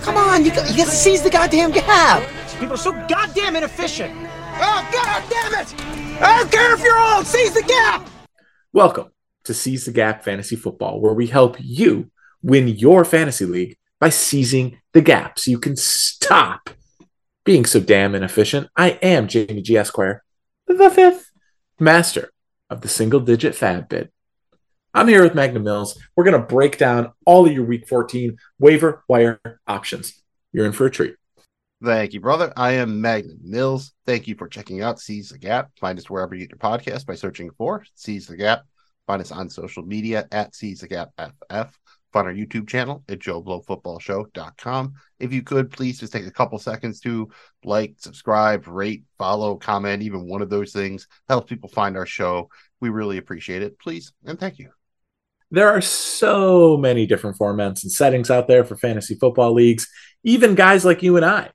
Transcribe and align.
Come 0.00 0.16
on, 0.16 0.44
you 0.44 0.50
got, 0.50 0.70
you 0.70 0.76
got 0.76 0.86
to 0.86 0.96
seize 0.96 1.22
the 1.22 1.30
goddamn 1.30 1.70
gap. 1.70 2.26
People 2.58 2.74
are 2.74 2.78
so 2.78 2.92
goddamn 3.08 3.56
inefficient. 3.56 4.12
Oh, 4.14 4.88
god 4.90 5.22
damn 5.28 5.60
it! 5.60 5.74
I 6.22 6.38
don't 6.38 6.50
care 6.50 6.72
if 6.74 6.82
you're 6.82 6.98
old, 6.98 7.26
seize 7.26 7.52
the 7.52 7.62
gap! 7.62 8.08
Welcome 8.72 9.10
to 9.44 9.52
Seize 9.52 9.84
the 9.84 9.92
Gap 9.92 10.24
Fantasy 10.24 10.56
Football, 10.56 11.00
where 11.00 11.12
we 11.12 11.26
help 11.26 11.56
you 11.60 12.10
win 12.42 12.68
your 12.68 13.04
fantasy 13.04 13.44
league 13.44 13.76
by 14.00 14.08
seizing 14.08 14.80
the 14.92 15.02
gap 15.02 15.38
so 15.38 15.50
you 15.50 15.58
can 15.58 15.76
stop 15.76 16.70
being 17.44 17.66
so 17.66 17.78
damn 17.78 18.14
inefficient. 18.14 18.68
I 18.76 18.92
am 19.02 19.28
Jamie 19.28 19.62
G. 19.62 19.76
Esquire, 19.76 20.24
the 20.66 20.90
fifth 20.90 21.30
master 21.78 22.30
of 22.70 22.80
the 22.80 22.88
single 22.88 23.20
digit 23.20 23.54
FAAB 23.54 23.88
bid. 23.88 24.10
I'm 24.94 25.08
here 25.08 25.22
with 25.22 25.34
Magnum 25.34 25.62
Mills. 25.62 25.98
We're 26.14 26.24
going 26.24 26.38
to 26.38 26.46
break 26.46 26.76
down 26.76 27.12
all 27.24 27.46
of 27.46 27.52
your 27.52 27.64
week 27.64 27.88
14 27.88 28.36
waiver 28.58 29.02
wire 29.08 29.40
options. 29.66 30.22
You're 30.52 30.66
in 30.66 30.72
for 30.72 30.84
a 30.84 30.90
treat. 30.90 31.14
Thank 31.82 32.12
you, 32.12 32.20
brother. 32.20 32.52
I 32.58 32.72
am 32.72 33.00
Magnum 33.00 33.38
Mills. 33.42 33.94
Thank 34.04 34.28
you 34.28 34.34
for 34.34 34.48
checking 34.48 34.82
out 34.82 35.00
Seize 35.00 35.30
the 35.30 35.38
Gap. 35.38 35.70
Find 35.80 35.98
us 35.98 36.10
wherever 36.10 36.34
you 36.34 36.46
get 36.46 36.50
your 36.50 36.58
podcast 36.58 37.06
by 37.06 37.14
searching 37.14 37.50
for 37.56 37.84
Seize 37.94 38.26
the 38.26 38.36
Gap. 38.36 38.64
Find 39.06 39.22
us 39.22 39.32
on 39.32 39.48
social 39.48 39.82
media 39.82 40.28
at 40.30 40.54
Seize 40.54 40.80
the 40.80 40.88
Gap 40.88 41.08
FF. 41.18 41.78
Find 42.12 42.26
our 42.26 42.34
YouTube 42.34 42.68
channel 42.68 43.02
at 43.08 43.18
JoeBlowFootballShow.com. 43.18 44.92
If 45.18 45.32
you 45.32 45.42
could, 45.42 45.70
please 45.70 46.00
just 46.00 46.12
take 46.12 46.26
a 46.26 46.30
couple 46.30 46.58
seconds 46.58 47.00
to 47.00 47.30
like, 47.64 47.94
subscribe, 47.96 48.68
rate, 48.68 49.04
follow, 49.16 49.56
comment, 49.56 50.02
even 50.02 50.28
one 50.28 50.42
of 50.42 50.50
those 50.50 50.74
things 50.74 51.08
helps 51.30 51.48
people 51.48 51.70
find 51.70 51.96
our 51.96 52.06
show. 52.06 52.50
We 52.82 52.90
really 52.90 53.16
appreciate 53.16 53.62
it. 53.62 53.78
Please 53.78 54.12
and 54.26 54.38
thank 54.38 54.58
you. 54.58 54.70
There 55.52 55.68
are 55.68 55.82
so 55.82 56.78
many 56.78 57.04
different 57.06 57.38
formats 57.38 57.82
and 57.82 57.92
settings 57.92 58.30
out 58.30 58.48
there 58.48 58.64
for 58.64 58.74
fantasy 58.74 59.16
football 59.16 59.52
leagues. 59.52 59.86
Even 60.24 60.54
guys 60.54 60.82
like 60.82 61.02
you 61.02 61.18
and 61.18 61.26
I 61.26 61.50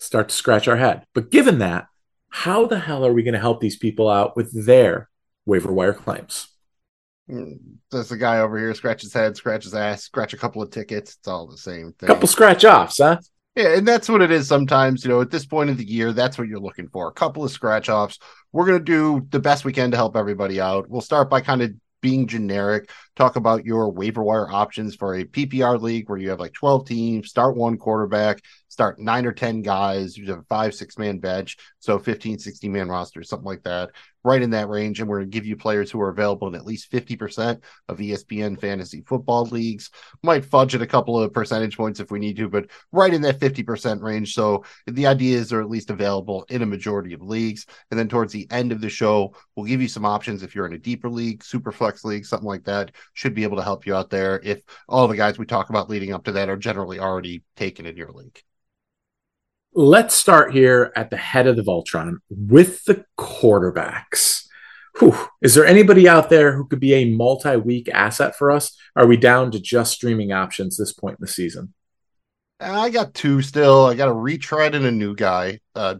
start 0.00 0.30
to 0.30 0.34
scratch 0.34 0.66
our 0.66 0.76
head. 0.76 1.04
But 1.14 1.30
given 1.30 1.60
that, 1.60 1.86
how 2.30 2.66
the 2.66 2.80
hell 2.80 3.06
are 3.06 3.12
we 3.12 3.22
going 3.22 3.34
to 3.34 3.40
help 3.40 3.60
these 3.60 3.78
people 3.78 4.08
out 4.08 4.36
with 4.36 4.66
their 4.66 5.08
waiver 5.46 5.72
wire 5.72 5.92
claims? 5.92 6.48
Mm, 7.30 7.58
Does 7.92 8.08
the 8.08 8.16
guy 8.16 8.40
over 8.40 8.58
here 8.58 8.74
scratch 8.74 9.02
his 9.02 9.14
head, 9.14 9.36
scratch 9.36 9.62
his 9.62 9.74
ass, 9.74 10.02
scratch 10.02 10.32
a 10.32 10.36
couple 10.36 10.60
of 10.60 10.70
tickets? 10.70 11.14
It's 11.16 11.28
all 11.28 11.46
the 11.46 11.56
same 11.56 11.92
thing. 11.92 12.08
Couple 12.08 12.26
scratch 12.26 12.64
offs, 12.64 12.98
huh? 12.98 13.18
Yeah, 13.54 13.76
and 13.76 13.86
that's 13.86 14.08
what 14.08 14.20
it 14.20 14.32
is 14.32 14.48
sometimes. 14.48 15.04
You 15.04 15.10
know, 15.10 15.20
at 15.20 15.30
this 15.30 15.46
point 15.46 15.70
of 15.70 15.78
the 15.78 15.88
year, 15.88 16.12
that's 16.12 16.38
what 16.38 16.48
you're 16.48 16.58
looking 16.58 16.88
for. 16.88 17.06
A 17.06 17.12
couple 17.12 17.44
of 17.44 17.52
scratch 17.52 17.88
offs. 17.88 18.18
We're 18.50 18.66
going 18.66 18.78
to 18.78 18.84
do 18.84 19.26
the 19.30 19.40
best 19.40 19.64
we 19.64 19.72
can 19.72 19.92
to 19.92 19.96
help 19.96 20.16
everybody 20.16 20.60
out. 20.60 20.88
We'll 20.88 21.00
start 21.02 21.30
by 21.30 21.40
kind 21.40 21.62
of 21.62 21.70
being 22.00 22.26
generic, 22.26 22.90
talk 23.18 23.34
about 23.34 23.66
your 23.66 23.90
waiver 23.90 24.22
wire 24.22 24.48
options 24.48 24.94
for 24.94 25.16
a 25.16 25.24
PPR 25.24 25.80
league 25.80 26.08
where 26.08 26.18
you 26.18 26.30
have 26.30 26.38
like 26.38 26.52
12 26.52 26.86
teams, 26.86 27.28
start 27.28 27.56
one 27.56 27.76
quarterback, 27.76 28.40
start 28.68 29.00
nine 29.00 29.26
or 29.26 29.32
10 29.32 29.62
guys, 29.62 30.16
you 30.16 30.24
have 30.26 30.38
a 30.38 30.42
five, 30.42 30.72
six 30.72 30.96
man 30.98 31.18
bench, 31.18 31.56
so 31.80 31.98
15, 31.98 32.38
16 32.38 32.70
man 32.70 32.88
roster, 32.88 33.24
something 33.24 33.44
like 33.44 33.64
that, 33.64 33.90
right 34.22 34.42
in 34.42 34.50
that 34.50 34.68
range. 34.68 35.00
And 35.00 35.08
we're 35.08 35.18
going 35.18 35.30
to 35.30 35.34
give 35.34 35.46
you 35.46 35.56
players 35.56 35.90
who 35.90 36.00
are 36.00 36.10
available 36.10 36.46
in 36.46 36.54
at 36.54 36.64
least 36.64 36.92
50% 36.92 37.60
of 37.88 37.98
ESPN 37.98 38.60
fantasy 38.60 39.02
football 39.06 39.44
leagues. 39.46 39.90
Might 40.22 40.44
fudge 40.44 40.74
it 40.74 40.82
a 40.82 40.86
couple 40.86 41.20
of 41.20 41.32
percentage 41.32 41.76
points 41.76 41.98
if 41.98 42.12
we 42.12 42.20
need 42.20 42.36
to, 42.36 42.48
but 42.48 42.66
right 42.92 43.12
in 43.12 43.22
that 43.22 43.40
50% 43.40 44.00
range. 44.00 44.34
So 44.34 44.64
the 44.86 45.06
ideas 45.06 45.48
they're 45.48 45.60
at 45.60 45.70
least 45.70 45.90
available 45.90 46.44
in 46.48 46.62
a 46.62 46.66
majority 46.66 47.14
of 47.14 47.22
leagues. 47.22 47.66
And 47.90 47.98
then 47.98 48.08
towards 48.08 48.32
the 48.32 48.46
end 48.50 48.70
of 48.70 48.80
the 48.80 48.88
show, 48.88 49.34
we'll 49.56 49.66
give 49.66 49.82
you 49.82 49.88
some 49.88 50.04
options 50.04 50.42
if 50.42 50.54
you're 50.54 50.66
in 50.66 50.74
a 50.74 50.78
deeper 50.78 51.08
league, 51.08 51.42
super 51.42 51.72
flex 51.72 52.04
league, 52.04 52.26
something 52.26 52.48
like 52.48 52.64
that. 52.64 52.92
Should 53.14 53.34
be 53.34 53.44
able 53.44 53.56
to 53.56 53.62
help 53.62 53.86
you 53.86 53.94
out 53.94 54.10
there 54.10 54.40
if 54.42 54.62
all 54.88 55.08
the 55.08 55.16
guys 55.16 55.38
we 55.38 55.46
talk 55.46 55.70
about 55.70 55.90
leading 55.90 56.12
up 56.12 56.24
to 56.24 56.32
that 56.32 56.48
are 56.48 56.56
generally 56.56 56.98
already 56.98 57.42
taken 57.56 57.86
in 57.86 57.96
your 57.96 58.12
league. 58.12 58.42
Let's 59.74 60.14
start 60.14 60.52
here 60.52 60.92
at 60.96 61.10
the 61.10 61.16
head 61.16 61.46
of 61.46 61.56
the 61.56 61.62
Voltron 61.62 62.16
with 62.30 62.84
the 62.84 63.04
quarterbacks. 63.18 64.46
Whew. 64.98 65.16
Is 65.42 65.54
there 65.54 65.66
anybody 65.66 66.08
out 66.08 66.30
there 66.30 66.56
who 66.56 66.66
could 66.66 66.80
be 66.80 66.94
a 66.94 67.04
multi 67.04 67.56
week 67.56 67.88
asset 67.92 68.36
for 68.36 68.50
us? 68.50 68.76
Are 68.96 69.06
we 69.06 69.16
down 69.16 69.50
to 69.52 69.60
just 69.60 69.92
streaming 69.92 70.32
options 70.32 70.76
this 70.76 70.92
point 70.92 71.18
in 71.20 71.24
the 71.24 71.28
season? 71.28 71.74
I 72.60 72.90
got 72.90 73.14
two 73.14 73.40
still. 73.42 73.86
I 73.86 73.94
got 73.94 74.08
a 74.08 74.12
retread 74.12 74.74
and 74.74 74.84
a 74.84 74.90
new 74.90 75.14
guy. 75.14 75.60
Uh, 75.74 75.96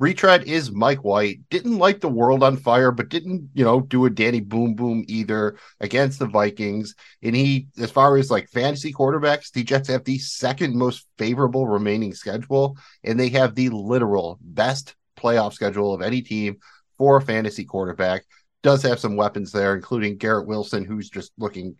retread 0.00 0.44
is 0.44 0.72
Mike 0.72 1.04
White. 1.04 1.40
Didn't 1.50 1.78
like 1.78 2.00
the 2.00 2.08
world 2.08 2.42
on 2.42 2.56
fire, 2.56 2.90
but 2.90 3.10
didn't, 3.10 3.50
you 3.54 3.62
know, 3.62 3.82
do 3.82 4.06
a 4.06 4.10
Danny 4.10 4.40
Boom 4.40 4.74
Boom 4.74 5.04
either 5.06 5.58
against 5.78 6.18
the 6.18 6.26
Vikings. 6.26 6.94
And 7.22 7.36
he, 7.36 7.68
as 7.78 7.90
far 7.90 8.16
as 8.16 8.30
like 8.30 8.48
fantasy 8.48 8.92
quarterbacks, 8.92 9.52
the 9.52 9.62
Jets 9.62 9.88
have 9.88 10.02
the 10.04 10.18
second 10.18 10.74
most 10.74 11.06
favorable 11.18 11.68
remaining 11.68 12.14
schedule, 12.14 12.76
and 13.04 13.20
they 13.20 13.28
have 13.28 13.54
the 13.54 13.68
literal 13.68 14.38
best 14.40 14.96
playoff 15.16 15.52
schedule 15.52 15.92
of 15.92 16.02
any 16.02 16.22
team 16.22 16.56
for 16.96 17.18
a 17.18 17.22
fantasy 17.22 17.64
quarterback. 17.64 18.24
Does 18.62 18.82
have 18.82 18.98
some 18.98 19.16
weapons 19.16 19.52
there, 19.52 19.74
including 19.74 20.16
Garrett 20.16 20.48
Wilson, 20.48 20.84
who's 20.84 21.10
just 21.10 21.32
looking 21.38 21.76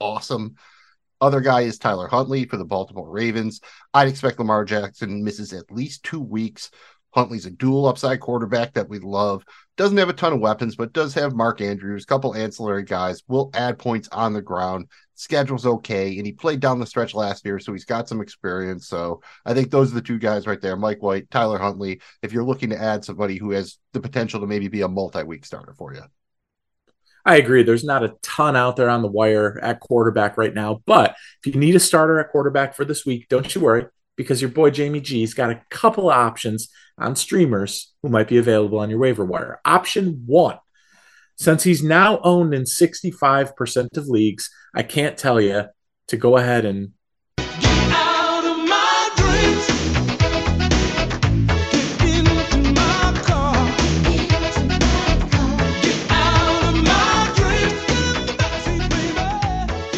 awesome. 0.00 0.54
Other 1.20 1.40
guy 1.40 1.62
is 1.62 1.78
Tyler 1.78 2.08
Huntley 2.08 2.44
for 2.44 2.56
the 2.56 2.64
Baltimore 2.64 3.08
Ravens. 3.08 3.60
I'd 3.94 4.08
expect 4.08 4.38
Lamar 4.38 4.64
Jackson 4.64 5.24
misses 5.24 5.52
at 5.52 5.70
least 5.70 6.02
two 6.02 6.20
weeks 6.20 6.70
Huntley's 7.14 7.46
a 7.46 7.50
dual 7.50 7.86
upside 7.86 8.20
quarterback 8.20 8.72
that 8.74 8.88
we 8.88 8.98
love. 8.98 9.44
Doesn't 9.76 9.96
have 9.98 10.08
a 10.08 10.14
ton 10.14 10.32
of 10.32 10.40
weapons, 10.40 10.74
but 10.74 10.92
does 10.92 11.14
have 11.14 11.34
Mark 11.34 11.60
Andrews, 11.60 12.02
a 12.02 12.06
couple 12.06 12.34
ancillary 12.34 12.82
guys. 12.82 13.22
Will 13.28 13.50
add 13.54 13.78
points 13.78 14.08
on 14.10 14.32
the 14.32 14.42
ground. 14.42 14.88
Schedule's 15.14 15.64
okay, 15.64 16.16
and 16.16 16.26
he 16.26 16.32
played 16.32 16.58
down 16.58 16.80
the 16.80 16.86
stretch 16.86 17.14
last 17.14 17.44
year, 17.44 17.60
so 17.60 17.72
he's 17.72 17.84
got 17.84 18.08
some 18.08 18.20
experience. 18.20 18.88
So 18.88 19.22
I 19.46 19.54
think 19.54 19.70
those 19.70 19.92
are 19.92 19.94
the 19.94 20.02
two 20.02 20.18
guys 20.18 20.46
right 20.46 20.60
there: 20.60 20.76
Mike 20.76 21.02
White, 21.02 21.30
Tyler 21.30 21.58
Huntley. 21.58 22.00
If 22.22 22.32
you're 22.32 22.44
looking 22.44 22.70
to 22.70 22.82
add 22.82 23.04
somebody 23.04 23.36
who 23.36 23.52
has 23.52 23.78
the 23.92 24.00
potential 24.00 24.40
to 24.40 24.46
maybe 24.46 24.66
be 24.66 24.82
a 24.82 24.88
multi-week 24.88 25.44
starter 25.44 25.74
for 25.74 25.94
you. 25.94 26.02
I 27.24 27.36
agree. 27.36 27.62
There's 27.62 27.84
not 27.84 28.04
a 28.04 28.14
ton 28.22 28.56
out 28.56 28.74
there 28.76 28.90
on 28.90 29.02
the 29.02 29.08
wire 29.08 29.58
at 29.62 29.80
quarterback 29.80 30.36
right 30.36 30.52
now, 30.52 30.82
but 30.84 31.14
if 31.42 31.54
you 31.54 31.58
need 31.58 31.76
a 31.76 31.80
starter 31.80 32.18
at 32.18 32.30
quarterback 32.30 32.74
for 32.74 32.84
this 32.84 33.06
week, 33.06 33.28
don't 33.28 33.54
you 33.54 33.60
worry 33.60 33.86
because 34.16 34.40
your 34.40 34.50
boy 34.50 34.70
Jamie 34.70 35.00
G's 35.00 35.34
got 35.34 35.50
a 35.50 35.62
couple 35.70 36.10
of 36.10 36.16
options 36.16 36.68
on 36.98 37.16
streamers 37.16 37.92
who 38.02 38.08
might 38.08 38.28
be 38.28 38.38
available 38.38 38.78
on 38.78 38.90
your 38.90 38.98
waiver 38.98 39.24
wire. 39.24 39.60
Option 39.64 40.22
one, 40.26 40.58
since 41.36 41.64
he's 41.64 41.82
now 41.82 42.20
owned 42.20 42.54
in 42.54 42.62
65% 42.62 43.96
of 43.96 44.08
leagues, 44.08 44.50
I 44.74 44.82
can't 44.82 45.18
tell 45.18 45.40
you 45.40 45.64
to 46.08 46.16
go 46.16 46.36
ahead 46.36 46.64
and 46.64 46.92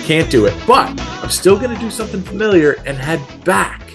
can't 0.06 0.30
do 0.30 0.46
it. 0.46 0.54
But 0.66 0.98
I'm 1.00 1.30
still 1.30 1.58
going 1.58 1.74
to 1.74 1.80
do 1.80 1.90
something 1.90 2.22
familiar 2.22 2.76
and 2.86 2.96
head 2.96 3.20
back 3.44 3.85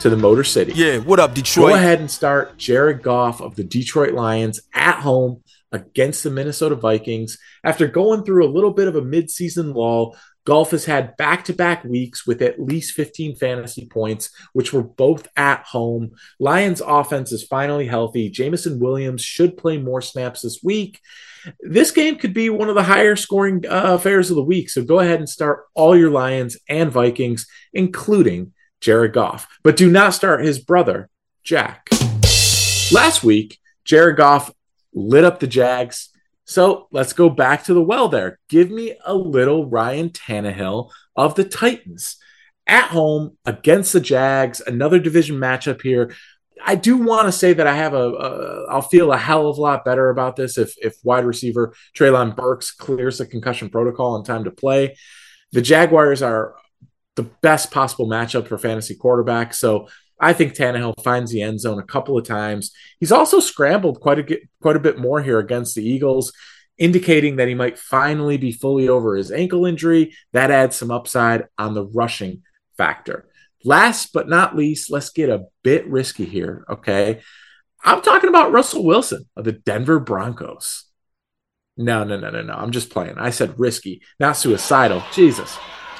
to 0.00 0.10
the 0.10 0.16
Motor 0.16 0.44
City. 0.44 0.72
Yeah, 0.74 0.98
what 0.98 1.18
up, 1.18 1.34
Detroit? 1.34 1.70
Go 1.70 1.74
ahead 1.74 2.00
and 2.00 2.10
start 2.10 2.56
Jared 2.56 3.02
Goff 3.02 3.40
of 3.40 3.56
the 3.56 3.64
Detroit 3.64 4.14
Lions 4.14 4.60
at 4.72 5.00
home 5.00 5.42
against 5.72 6.22
the 6.22 6.30
Minnesota 6.30 6.76
Vikings. 6.76 7.36
After 7.64 7.88
going 7.88 8.22
through 8.24 8.46
a 8.46 8.50
little 8.52 8.72
bit 8.72 8.88
of 8.88 8.94
a 8.94 9.02
midseason 9.02 9.74
lull, 9.74 10.16
Goff 10.44 10.70
has 10.70 10.84
had 10.84 11.16
back 11.16 11.44
to 11.44 11.52
back 11.52 11.84
weeks 11.84 12.26
with 12.26 12.40
at 12.42 12.60
least 12.60 12.94
15 12.94 13.36
fantasy 13.36 13.86
points, 13.86 14.30
which 14.52 14.72
were 14.72 14.82
both 14.82 15.26
at 15.36 15.64
home. 15.64 16.12
Lions 16.38 16.80
offense 16.80 17.32
is 17.32 17.42
finally 17.42 17.86
healthy. 17.86 18.30
Jameson 18.30 18.78
Williams 18.78 19.22
should 19.22 19.56
play 19.58 19.78
more 19.78 20.00
snaps 20.00 20.42
this 20.42 20.60
week. 20.62 21.00
This 21.60 21.90
game 21.90 22.16
could 22.16 22.32
be 22.32 22.50
one 22.50 22.68
of 22.68 22.76
the 22.76 22.84
higher 22.84 23.16
scoring 23.16 23.64
uh, 23.68 23.94
affairs 23.94 24.30
of 24.30 24.36
the 24.36 24.42
week. 24.42 24.70
So 24.70 24.82
go 24.82 25.00
ahead 25.00 25.18
and 25.18 25.28
start 25.28 25.66
all 25.74 25.96
your 25.96 26.10
Lions 26.10 26.56
and 26.68 26.90
Vikings, 26.90 27.46
including 27.74 28.52
Jared 28.80 29.12
Goff, 29.12 29.46
but 29.62 29.76
do 29.76 29.90
not 29.90 30.14
start 30.14 30.44
his 30.44 30.58
brother, 30.58 31.08
Jack. 31.42 31.88
Last 32.92 33.22
week, 33.22 33.58
Jared 33.84 34.16
Goff 34.16 34.52
lit 34.94 35.24
up 35.24 35.40
the 35.40 35.46
Jags. 35.46 36.10
So 36.44 36.88
let's 36.90 37.12
go 37.12 37.28
back 37.28 37.64
to 37.64 37.74
the 37.74 37.82
well 37.82 38.08
there. 38.08 38.38
Give 38.48 38.70
me 38.70 38.94
a 39.04 39.14
little 39.14 39.68
Ryan 39.68 40.10
Tannehill 40.10 40.90
of 41.16 41.34
the 41.34 41.44
Titans 41.44 42.16
at 42.66 42.88
home 42.88 43.36
against 43.44 43.92
the 43.92 44.00
Jags, 44.00 44.60
another 44.60 44.98
division 44.98 45.36
matchup 45.36 45.82
here. 45.82 46.14
I 46.64 46.74
do 46.74 46.96
want 46.96 47.26
to 47.26 47.32
say 47.32 47.52
that 47.52 47.66
I 47.66 47.74
have 47.74 47.94
a, 47.94 48.10
a 48.10 48.66
I'll 48.70 48.82
feel 48.82 49.12
a 49.12 49.16
hell 49.16 49.48
of 49.48 49.58
a 49.58 49.60
lot 49.60 49.84
better 49.84 50.10
about 50.10 50.36
this 50.36 50.58
if 50.58 50.74
if 50.78 50.96
wide 51.02 51.24
receiver 51.24 51.74
Treylon 51.96 52.34
Burks 52.34 52.72
clears 52.72 53.18
the 53.18 53.26
concussion 53.26 53.70
protocol 53.70 54.16
in 54.16 54.24
time 54.24 54.44
to 54.44 54.50
play. 54.50 54.96
The 55.52 55.62
Jaguars 55.62 56.20
are 56.20 56.56
the 57.18 57.30
best 57.42 57.70
possible 57.70 58.06
matchup 58.06 58.48
for 58.48 58.56
fantasy 58.56 58.94
quarterback. 58.94 59.52
So 59.52 59.88
I 60.20 60.32
think 60.32 60.54
Tannehill 60.54 61.02
finds 61.02 61.30
the 61.30 61.42
end 61.42 61.60
zone 61.60 61.78
a 61.78 61.84
couple 61.84 62.16
of 62.16 62.26
times. 62.26 62.72
He's 62.98 63.12
also 63.12 63.40
scrambled 63.40 64.00
quite 64.00 64.18
a 64.18 64.40
quite 64.62 64.76
a 64.76 64.80
bit 64.80 64.98
more 64.98 65.20
here 65.20 65.38
against 65.38 65.74
the 65.74 65.86
Eagles, 65.86 66.32
indicating 66.78 67.36
that 67.36 67.48
he 67.48 67.54
might 67.54 67.78
finally 67.78 68.36
be 68.36 68.52
fully 68.52 68.88
over 68.88 69.16
his 69.16 69.30
ankle 69.30 69.66
injury. 69.66 70.14
That 70.32 70.50
adds 70.50 70.76
some 70.76 70.90
upside 70.90 71.44
on 71.58 71.74
the 71.74 71.84
rushing 71.84 72.42
factor. 72.76 73.28
Last 73.64 74.12
but 74.12 74.28
not 74.28 74.56
least, 74.56 74.90
let's 74.90 75.10
get 75.10 75.28
a 75.28 75.46
bit 75.62 75.86
risky 75.88 76.24
here. 76.24 76.64
Okay. 76.70 77.20
I'm 77.84 78.02
talking 78.02 78.28
about 78.28 78.52
Russell 78.52 78.84
Wilson 78.84 79.26
of 79.36 79.44
the 79.44 79.52
Denver 79.52 80.00
Broncos. 80.00 80.84
No, 81.76 82.02
no, 82.02 82.18
no, 82.18 82.30
no, 82.30 82.42
no. 82.42 82.54
I'm 82.54 82.72
just 82.72 82.90
playing. 82.90 83.18
I 83.18 83.30
said 83.30 83.58
risky, 83.58 84.02
not 84.18 84.36
suicidal. 84.36 85.04
Jesus. 85.12 85.56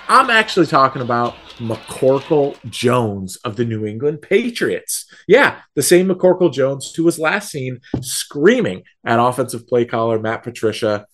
I'm 0.08 0.30
actually 0.30 0.66
talking 0.66 1.02
about 1.02 1.34
McCorkle 1.58 2.56
Jones 2.70 3.36
of 3.44 3.56
the 3.56 3.64
New 3.64 3.84
England 3.84 4.22
Patriots. 4.22 5.06
Yeah, 5.26 5.60
the 5.74 5.82
same 5.82 6.08
McCorkle 6.08 6.52
Jones 6.52 6.94
who 6.94 7.04
was 7.04 7.18
last 7.18 7.50
seen 7.50 7.80
screaming 8.00 8.84
at 9.04 9.20
offensive 9.20 9.66
play 9.66 9.84
caller 9.84 10.18
Matt 10.18 10.42
Patricia 10.42 11.06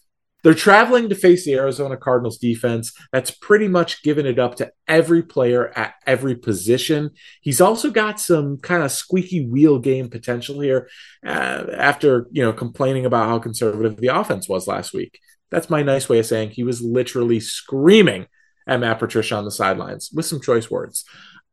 they're 0.45 0.53
traveling 0.53 1.09
to 1.09 1.15
face 1.15 1.47
the 1.47 1.55
Arizona 1.55 1.97
Cardinals 1.97 2.37
defense 2.37 2.93
that's 3.11 3.31
pretty 3.31 3.67
much 3.67 4.03
given 4.03 4.27
it 4.27 4.39
up 4.39 4.57
to 4.57 4.71
every 4.87 5.23
player 5.23 5.73
at 5.77 5.95
every 6.07 6.37
position. 6.37 7.11
He's 7.41 7.63
also 7.63 7.91
got 7.91 8.21
some 8.21 8.59
kind 8.59 8.83
of 8.83 8.93
squeaky 8.93 9.47
wheel 9.47 9.79
game 9.79 10.11
potential 10.11 10.61
here 10.61 10.91
uh, 11.27 11.65
after, 11.75 12.27
you 12.31 12.43
know, 12.43 12.53
complaining 12.53 13.07
about 13.07 13.29
how 13.29 13.39
conservative 13.39 13.97
the 13.97 14.09
offense 14.09 14.47
was 14.47 14.69
last 14.69 14.93
week. 14.93 15.19
That's 15.51 15.71
my 15.71 15.83
nice 15.83 16.11
way 16.11 16.19
of 16.19 16.27
saying 16.27 16.51
he 16.51 16.63
was 16.63 16.83
literally 16.83 17.41
screaming 17.41 18.27
at 18.67 18.81
Matt 18.81 18.99
Patricia 18.99 19.37
on 19.37 19.45
the 19.45 19.51
sidelines 19.51 20.11
with 20.13 20.27
some 20.27 20.41
choice 20.41 20.71
words. 20.71 21.05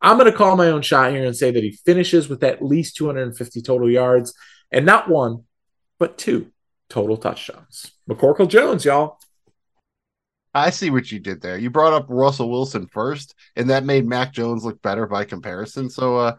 I'm 0.02 0.18
going 0.18 0.32
to 0.32 0.38
call 0.38 0.56
my 0.56 0.70
own 0.70 0.82
shot 0.82 1.12
here 1.12 1.26
and 1.26 1.36
say 1.36 1.52
that 1.52 1.64
he 1.64 1.72
finishes 1.72 2.28
with 2.28 2.44
at 2.44 2.64
least 2.64 2.96
250 2.96 3.62
total 3.62 3.90
yards 3.90 4.34
and 4.72 4.86
not 4.86 5.10
one, 5.10 5.44
but 6.00 6.18
two 6.18 6.52
total 6.90 7.18
touchdowns. 7.18 7.92
McCorkle 8.10 8.48
Jones, 8.48 8.84
y'all. 8.86 9.20
I 10.54 10.70
see 10.70 10.90
what 10.90 11.12
you 11.12 11.20
did 11.20 11.42
there. 11.42 11.58
You 11.58 11.70
brought 11.70 11.94
up 11.94 12.08
Russell 12.10 12.50
Wilson 12.50 12.88
first, 12.88 13.36
and 13.56 13.70
that 13.70 13.86
made 13.86 14.06
Mac 14.06 14.34
Jones 14.34 14.66
look 14.66 14.82
better 14.82 15.08
by 15.08 15.24
comparison. 15.24 15.90
So, 15.90 16.18
uh, 16.18 16.36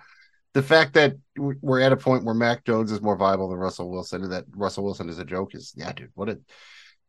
the 0.52 0.62
fact 0.62 0.92
that 0.94 1.16
we're 1.38 1.80
at 1.80 1.92
a 1.92 1.96
point 1.96 2.24
where 2.24 2.34
Mac 2.34 2.64
Jones 2.66 2.92
is 2.92 3.00
more 3.00 3.16
viable 3.16 3.48
than 3.48 3.58
Russell 3.58 3.90
Wilson, 3.90 4.22
and 4.22 4.32
that 4.32 4.44
Russell 4.54 4.84
Wilson 4.84 5.08
is 5.08 5.18
a 5.18 5.24
joke, 5.24 5.54
is 5.54 5.72
yeah, 5.74 5.92
dude. 5.92 6.10
What 6.14 6.28
a 6.28 6.38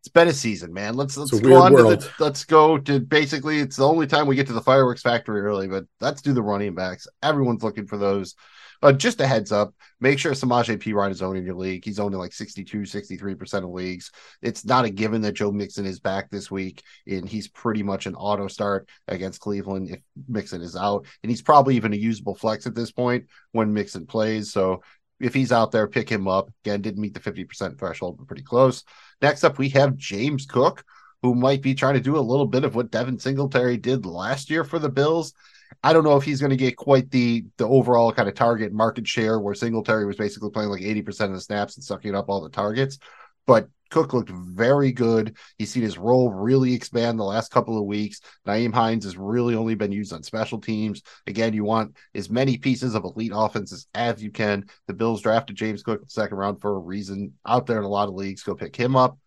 it's 0.03 0.09
been 0.09 0.27
a 0.27 0.33
season, 0.33 0.73
man. 0.73 0.95
Let's 0.95 1.15
let's 1.15 1.31
go 1.39 1.61
on 1.61 1.71
world. 1.71 2.01
to 2.01 2.07
the 2.07 2.13
let's 2.21 2.43
go 2.43 2.77
to 2.77 2.99
basically 2.99 3.59
it's 3.59 3.77
the 3.77 3.87
only 3.87 4.05
time 4.05 4.27
we 4.27 4.35
get 4.35 4.47
to 4.47 4.53
the 4.53 4.59
fireworks 4.59 5.01
factory 5.01 5.39
early, 5.39 5.69
but 5.69 5.85
let's 6.01 6.21
do 6.21 6.33
the 6.33 6.41
running 6.41 6.75
backs. 6.75 7.07
Everyone's 7.21 7.63
looking 7.63 7.87
for 7.87 7.97
those. 7.97 8.35
Uh, 8.81 8.91
just 8.91 9.21
a 9.21 9.27
heads 9.27 9.53
up, 9.53 9.73
make 10.01 10.19
sure 10.19 10.33
Samaje 10.33 10.77
Perine 10.77 11.11
is 11.11 11.21
owning 11.21 11.45
your 11.45 11.55
league. 11.55 11.85
He's 11.85 11.99
owning 11.99 12.19
like 12.19 12.33
62, 12.33 12.79
63% 12.79 13.63
of 13.63 13.69
leagues. 13.69 14.11
It's 14.41 14.65
not 14.65 14.83
a 14.83 14.89
given 14.89 15.21
that 15.21 15.35
Joe 15.35 15.53
Mixon 15.53 15.85
is 15.85 16.01
back 16.01 16.29
this 16.29 16.51
week, 16.51 16.83
and 17.07 17.29
he's 17.29 17.47
pretty 17.47 17.81
much 17.81 18.05
an 18.05 18.15
auto 18.15 18.49
start 18.49 18.89
against 19.07 19.39
Cleveland 19.39 19.89
if 19.89 20.01
Mixon 20.27 20.61
is 20.61 20.75
out. 20.75 21.05
And 21.23 21.29
he's 21.29 21.41
probably 21.41 21.77
even 21.77 21.93
a 21.93 21.95
usable 21.95 22.35
flex 22.35 22.67
at 22.67 22.75
this 22.75 22.91
point 22.91 23.27
when 23.53 23.73
Mixon 23.73 24.05
plays. 24.05 24.51
So 24.51 24.81
if 25.23 25.33
he's 25.33 25.53
out 25.53 25.71
there, 25.71 25.87
pick 25.87 26.09
him 26.09 26.27
up. 26.27 26.49
Again, 26.65 26.81
didn't 26.81 27.01
meet 27.01 27.13
the 27.13 27.19
50% 27.19 27.79
threshold, 27.79 28.17
but 28.17 28.27
pretty 28.27 28.43
close. 28.43 28.83
Next 29.23 29.45
up, 29.45 29.57
we 29.57 29.69
have 29.69 29.95
James 29.95 30.45
Cook, 30.45 30.83
who 31.21 31.33
might 31.33 31.61
be 31.61 31.73
trying 31.73 31.93
to 31.93 32.01
do 32.01 32.17
a 32.17 32.19
little 32.19 32.45
bit 32.45 32.65
of 32.65 32.75
what 32.75 32.91
Devin 32.91 33.17
Singletary 33.17 33.77
did 33.77 34.05
last 34.05 34.49
year 34.49 34.65
for 34.65 34.79
the 34.79 34.89
Bills. 34.89 35.33
I 35.81 35.93
don't 35.93 36.03
know 36.03 36.17
if 36.17 36.25
he's 36.25 36.41
going 36.41 36.49
to 36.49 36.57
get 36.57 36.75
quite 36.75 37.09
the 37.09 37.45
the 37.55 37.65
overall 37.65 38.11
kind 38.11 38.27
of 38.27 38.35
target 38.35 38.73
market 38.73 39.07
share 39.07 39.39
where 39.39 39.55
Singletary 39.55 40.05
was 40.05 40.17
basically 40.17 40.49
playing 40.49 40.71
like 40.71 40.81
80% 40.81 41.27
of 41.27 41.33
the 41.35 41.41
snaps 41.41 41.77
and 41.77 41.83
sucking 41.83 42.13
up 42.13 42.27
all 42.27 42.41
the 42.41 42.49
targets. 42.49 42.99
But 43.45 43.67
Cook 43.89 44.13
looked 44.13 44.31
very 44.31 44.91
good. 44.91 45.37
He's 45.57 45.71
seen 45.71 45.83
his 45.83 45.99
role 45.99 46.31
really 46.31 46.73
expand 46.73 47.19
the 47.19 47.23
last 47.23 47.51
couple 47.51 47.77
of 47.77 47.85
weeks. 47.85 48.21
Nyheim 48.47 48.73
Hines 48.73 49.05
has 49.05 49.17
really 49.17 49.53
only 49.53 49.75
been 49.75 49.91
used 49.91 50.13
on 50.13 50.23
special 50.23 50.59
teams. 50.59 51.03
Again, 51.27 51.53
you 51.53 51.63
want 51.63 51.95
as 52.15 52.29
many 52.29 52.57
pieces 52.57 52.95
of 52.95 53.03
elite 53.03 53.33
offenses 53.35 53.87
as 53.93 54.23
you 54.23 54.31
can. 54.31 54.65
The 54.87 54.93
Bills 54.93 55.21
drafted 55.21 55.57
James 55.57 55.83
Cook 55.83 55.99
in 55.99 56.05
the 56.05 56.09
second 56.09 56.37
round 56.37 56.59
for 56.59 56.75
a 56.75 56.79
reason. 56.79 57.33
Out 57.45 57.67
there 57.67 57.77
in 57.77 57.83
a 57.83 57.89
lot 57.89 58.09
of 58.09 58.15
leagues, 58.15 58.41
go 58.41 58.55
pick 58.55 58.75
him 58.75 58.95
up. 58.95 59.17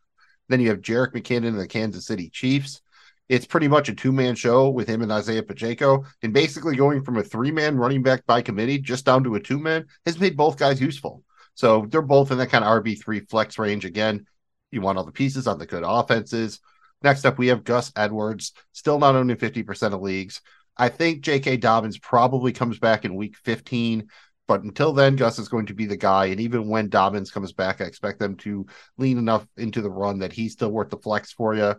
Then 0.48 0.60
you 0.60 0.70
have 0.70 0.80
Jerick 0.80 1.12
McKinnon 1.12 1.48
and 1.48 1.60
the 1.60 1.69
Kansas 1.69 2.06
City 2.06 2.28
Chiefs 2.28 2.80
it's 3.28 3.46
pretty 3.46 3.69
much 3.69 3.88
a 3.88 3.94
two 3.94 4.12
man 4.12 4.34
show 4.34 4.70
with 4.70 4.88
him 4.88 5.02
and 5.02 5.10
Isaiah 5.10 5.42
Pacheco. 5.42 6.04
And 6.22 6.32
basically 6.32 6.76
going 6.76 7.02
from 7.02 7.16
a 7.16 7.22
three 7.22 7.50
man 7.50 7.76
running 7.76 8.02
back 8.02 8.24
by 8.26 8.42
committee 8.42 8.78
just 8.78 9.04
down 9.04 9.24
to 9.24 9.34
a 9.34 9.40
two 9.40 9.58
man 9.58 9.86
has 10.04 10.20
made 10.20 10.36
both 10.36 10.56
guys 10.56 10.80
useful. 10.80 11.22
So 11.56 11.87
they're 11.88 12.03
both 12.03 12.31
in 12.31 12.38
that 12.38 12.50
kind 12.50 12.64
of 12.64 12.82
RB3 12.82 13.29
flex 13.29 13.58
range. 13.58 13.85
Again, 13.85 14.26
you 14.70 14.81
want 14.81 14.99
all 14.99 15.05
the 15.05 15.11
pieces 15.11 15.47
on 15.47 15.58
the 15.58 15.67
good 15.67 15.82
offenses. 15.85 16.61
Next 17.03 17.25
up, 17.25 17.38
we 17.38 17.49
have 17.49 17.64
Gus 17.64 17.93
Edwards, 17.97 18.53
still 18.73 18.99
not 18.99 19.17
owning 19.17 19.37
50% 19.37 19.93
of 19.93 20.00
leagues. 20.00 20.41
I 20.76 20.91
think 20.91 21.23
J.K. 21.23 21.56
Dobbins 21.56 21.99
probably 21.99 22.53
comes 22.53 22.79
back 22.79 23.05
in 23.05 23.17
week 23.17 23.37
15. 23.38 24.08
But 24.47 24.62
until 24.62 24.93
then, 24.93 25.17
Gus 25.17 25.38
is 25.38 25.49
going 25.49 25.67
to 25.67 25.75
be 25.75 25.87
the 25.87 25.97
guy. 25.97 26.26
And 26.26 26.41
even 26.41 26.69
when 26.69 26.88
Dobbins 26.88 27.31
comes 27.31 27.53
back, 27.53 27.81
I 27.81 27.85
expect 27.85 28.20
them 28.20 28.37
to 28.37 28.67
lean 28.97 29.19
enough 29.19 29.47
into 29.56 29.81
the 29.81 29.91
run 29.91 30.20
that 30.20 30.32
he's 30.32 30.53
still 30.53 30.70
worth 30.70 30.91
the 30.91 30.99
flex 30.99 31.32
for 31.32 31.55
you. 31.55 31.75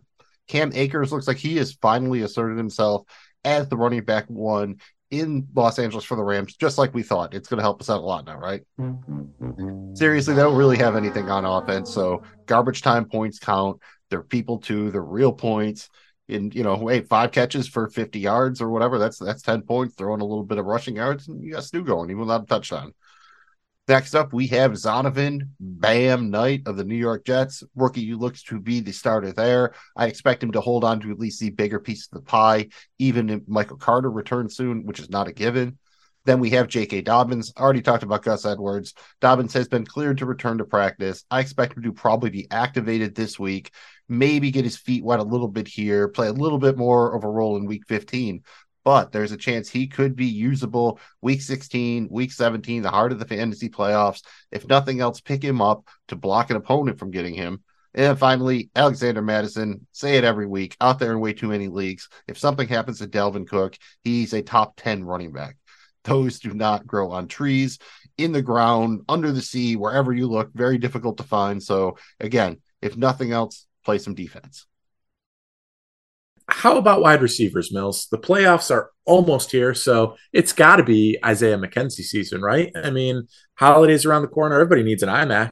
Cam 0.48 0.72
Akers 0.74 1.12
looks 1.12 1.28
like 1.28 1.38
he 1.38 1.58
has 1.58 1.78
finally 1.82 2.24
asserted 2.24 2.58
himself 2.58 3.04
as 3.46 3.70
the 3.70 3.78
running 3.78 4.04
back 4.04 4.26
one 4.28 4.78
in 5.10 5.48
Los 5.56 5.80
Angeles 5.80 6.04
for 6.04 6.16
the 6.16 6.24
Rams, 6.24 6.56
just 6.56 6.78
like 6.78 6.94
we 6.94 7.04
thought. 7.04 7.34
It's 7.34 7.48
going 7.48 7.58
to 7.58 7.64
help 7.64 7.82
us 7.82 7.90
out 7.90 8.00
a 8.00 8.06
lot 8.06 8.26
now, 8.26 8.38
right? 8.38 8.62
Seriously, 9.96 10.34
they 10.34 10.42
don't 10.42 10.58
really 10.58 10.78
have 10.78 10.96
anything 10.96 11.30
on 11.30 11.46
offense. 11.46 11.94
So 11.94 12.24
garbage 12.46 12.82
time 12.82 13.06
points 13.06 13.40
count. 13.40 13.82
They're 14.10 14.22
people 14.22 14.58
too. 14.58 14.92
They're 14.92 15.02
real 15.02 15.32
points. 15.32 15.90
In 16.28 16.52
you 16.52 16.64
know, 16.64 16.76
wait, 16.76 17.08
five 17.08 17.32
catches 17.32 17.70
for 17.70 17.88
50 17.88 18.20
yards 18.20 18.62
or 18.62 18.70
whatever. 18.70 19.00
That's 19.00 19.18
that's 19.18 19.42
10 19.42 19.62
points. 19.62 19.96
Throwing 19.96 20.20
a 20.20 20.26
little 20.26 20.44
bit 20.44 20.58
of 20.58 20.66
rushing 20.66 20.98
yards, 20.98 21.30
and 21.30 21.42
you 21.42 21.54
got 21.54 21.64
Stu 21.64 21.86
going, 21.86 22.10
even 22.10 22.22
without 22.22 22.44
a 22.44 22.46
touchdown. 22.46 22.94
Next 23.88 24.16
up, 24.16 24.34
we 24.34 24.48
have 24.48 24.74
Zonovan 24.74 25.48
Bam 25.62 26.30
Knight 26.30 26.64
of 26.66 26.76
the 26.76 26.84
New 26.84 26.98
York 26.98 27.26
Jets. 27.26 27.64
Rookie 27.74 28.14
looks 28.14 28.44
to 28.44 28.60
be 28.60 28.82
the 28.82 28.92
starter 28.92 29.32
there. 29.32 29.76
I 29.96 30.08
expect 30.08 30.44
him 30.44 30.52
to 30.52 30.62
hold 30.62 30.84
on 30.84 31.00
to 31.00 31.12
at 31.12 31.20
least 31.20 31.40
the 31.40 31.52
bigger 31.52 31.80
piece 31.80 32.08
of 32.08 32.20
the 32.20 32.26
pie, 32.26 32.68
even 33.00 33.30
if 33.30 33.48
Michael 33.48 33.78
Carter 33.78 34.12
returns 34.12 34.58
soon, 34.58 34.86
which 34.86 35.00
is 35.00 35.10
not 35.10 35.30
a 35.30 35.32
given. 35.32 35.78
Then 36.26 36.42
we 36.42 36.50
have 36.50 36.68
J.K. 36.68 37.04
Dobbins. 37.04 37.54
Already 37.58 37.82
talked 37.82 38.04
about 38.04 38.24
Gus 38.24 38.46
Edwards. 38.46 38.94
Dobbins 39.22 39.54
has 39.54 39.70
been 39.70 39.86
cleared 39.86 40.18
to 40.18 40.26
return 40.26 40.58
to 40.58 40.66
practice. 40.66 41.24
I 41.32 41.40
expect 41.40 41.78
him 41.78 41.84
to 41.84 41.94
probably 41.94 42.30
be 42.30 42.52
activated 42.52 43.16
this 43.16 43.40
week, 43.40 43.72
maybe 44.10 44.52
get 44.52 44.66
his 44.66 44.76
feet 44.76 45.06
wet 45.06 45.22
a 45.22 45.24
little 45.24 45.48
bit 45.48 45.70
here, 45.70 46.10
play 46.10 46.28
a 46.28 46.34
little 46.34 46.60
bit 46.60 46.78
more 46.78 47.16
of 47.16 47.24
a 47.24 47.30
role 47.30 47.56
in 47.56 47.66
week 47.66 47.84
15 47.88 48.44
but 48.88 49.12
there's 49.12 49.34
a 49.34 49.38
chance 49.38 49.68
he 49.68 49.86
could 49.86 50.16
be 50.16 50.28
usable 50.28 50.98
week 51.22 51.42
16, 51.42 52.08
week 52.10 52.32
17, 52.32 52.82
the 52.82 52.90
heart 52.90 53.12
of 53.12 53.20
the 53.20 53.26
fantasy 53.26 53.68
playoffs. 53.68 54.22
If 54.50 54.66
nothing 54.66 55.02
else, 55.02 55.20
pick 55.20 55.44
him 55.44 55.60
up 55.60 55.86
to 56.08 56.16
block 56.16 56.52
an 56.52 56.56
opponent 56.56 56.98
from 56.98 57.12
getting 57.12 57.34
him. 57.34 57.62
And 57.94 58.18
finally, 58.18 58.70
Alexander 58.78 59.22
Mattison, 59.22 59.86
say 59.92 60.16
it 60.16 60.24
every 60.24 60.48
week, 60.48 60.78
out 60.80 61.00
there 61.00 61.12
in 61.12 61.20
way 61.20 61.34
too 61.34 61.50
many 61.50 61.68
leagues. 61.68 62.08
If 62.30 62.38
something 62.38 62.66
happens 62.66 63.00
to 63.00 63.08
Dalvin 63.08 63.46
Cook, 63.46 63.76
he's 64.06 64.32
a 64.32 64.42
top 64.42 64.78
10 64.78 65.04
running 65.04 65.34
back. 65.34 65.58
Those 66.06 66.40
do 66.40 66.54
not 66.54 66.88
grow 66.88 67.12
on 67.12 67.28
trees, 67.28 67.80
in 68.18 68.32
the 68.32 68.42
ground, 68.42 69.02
under 69.10 69.34
the 69.34 69.42
sea, 69.42 69.76
wherever 69.76 70.14
you 70.14 70.28
look, 70.28 70.54
very 70.54 70.78
difficult 70.78 71.18
to 71.18 71.24
find. 71.24 71.62
So, 71.62 71.98
again, 72.22 72.62
if 72.82 72.96
nothing 72.96 73.34
else, 73.34 73.68
play 73.84 73.98
some 73.98 74.16
defense 74.16 74.66
how 76.58 76.76
about 76.76 77.02
wide 77.02 77.22
receivers, 77.22 77.72
Mills? 77.72 78.08
The 78.10 78.18
playoffs 78.18 78.72
are 78.72 78.90
almost 79.06 79.52
here, 79.52 79.76
so 79.76 80.18
it's 80.34 80.54
got 80.54 80.78
to 80.78 80.84
be 80.84 81.20
Isaiah 81.24 81.56
McKenzie 81.56 82.02
season, 82.02 82.42
right? 82.42 82.72
I 82.76 82.90
mean, 82.90 83.28
holidays 83.54 84.08
around 84.08 84.24
the 84.24 84.28
corner. 84.28 84.56
Everybody 84.56 84.82
needs 84.82 85.04
an 85.04 85.10
iMac. 85.10 85.52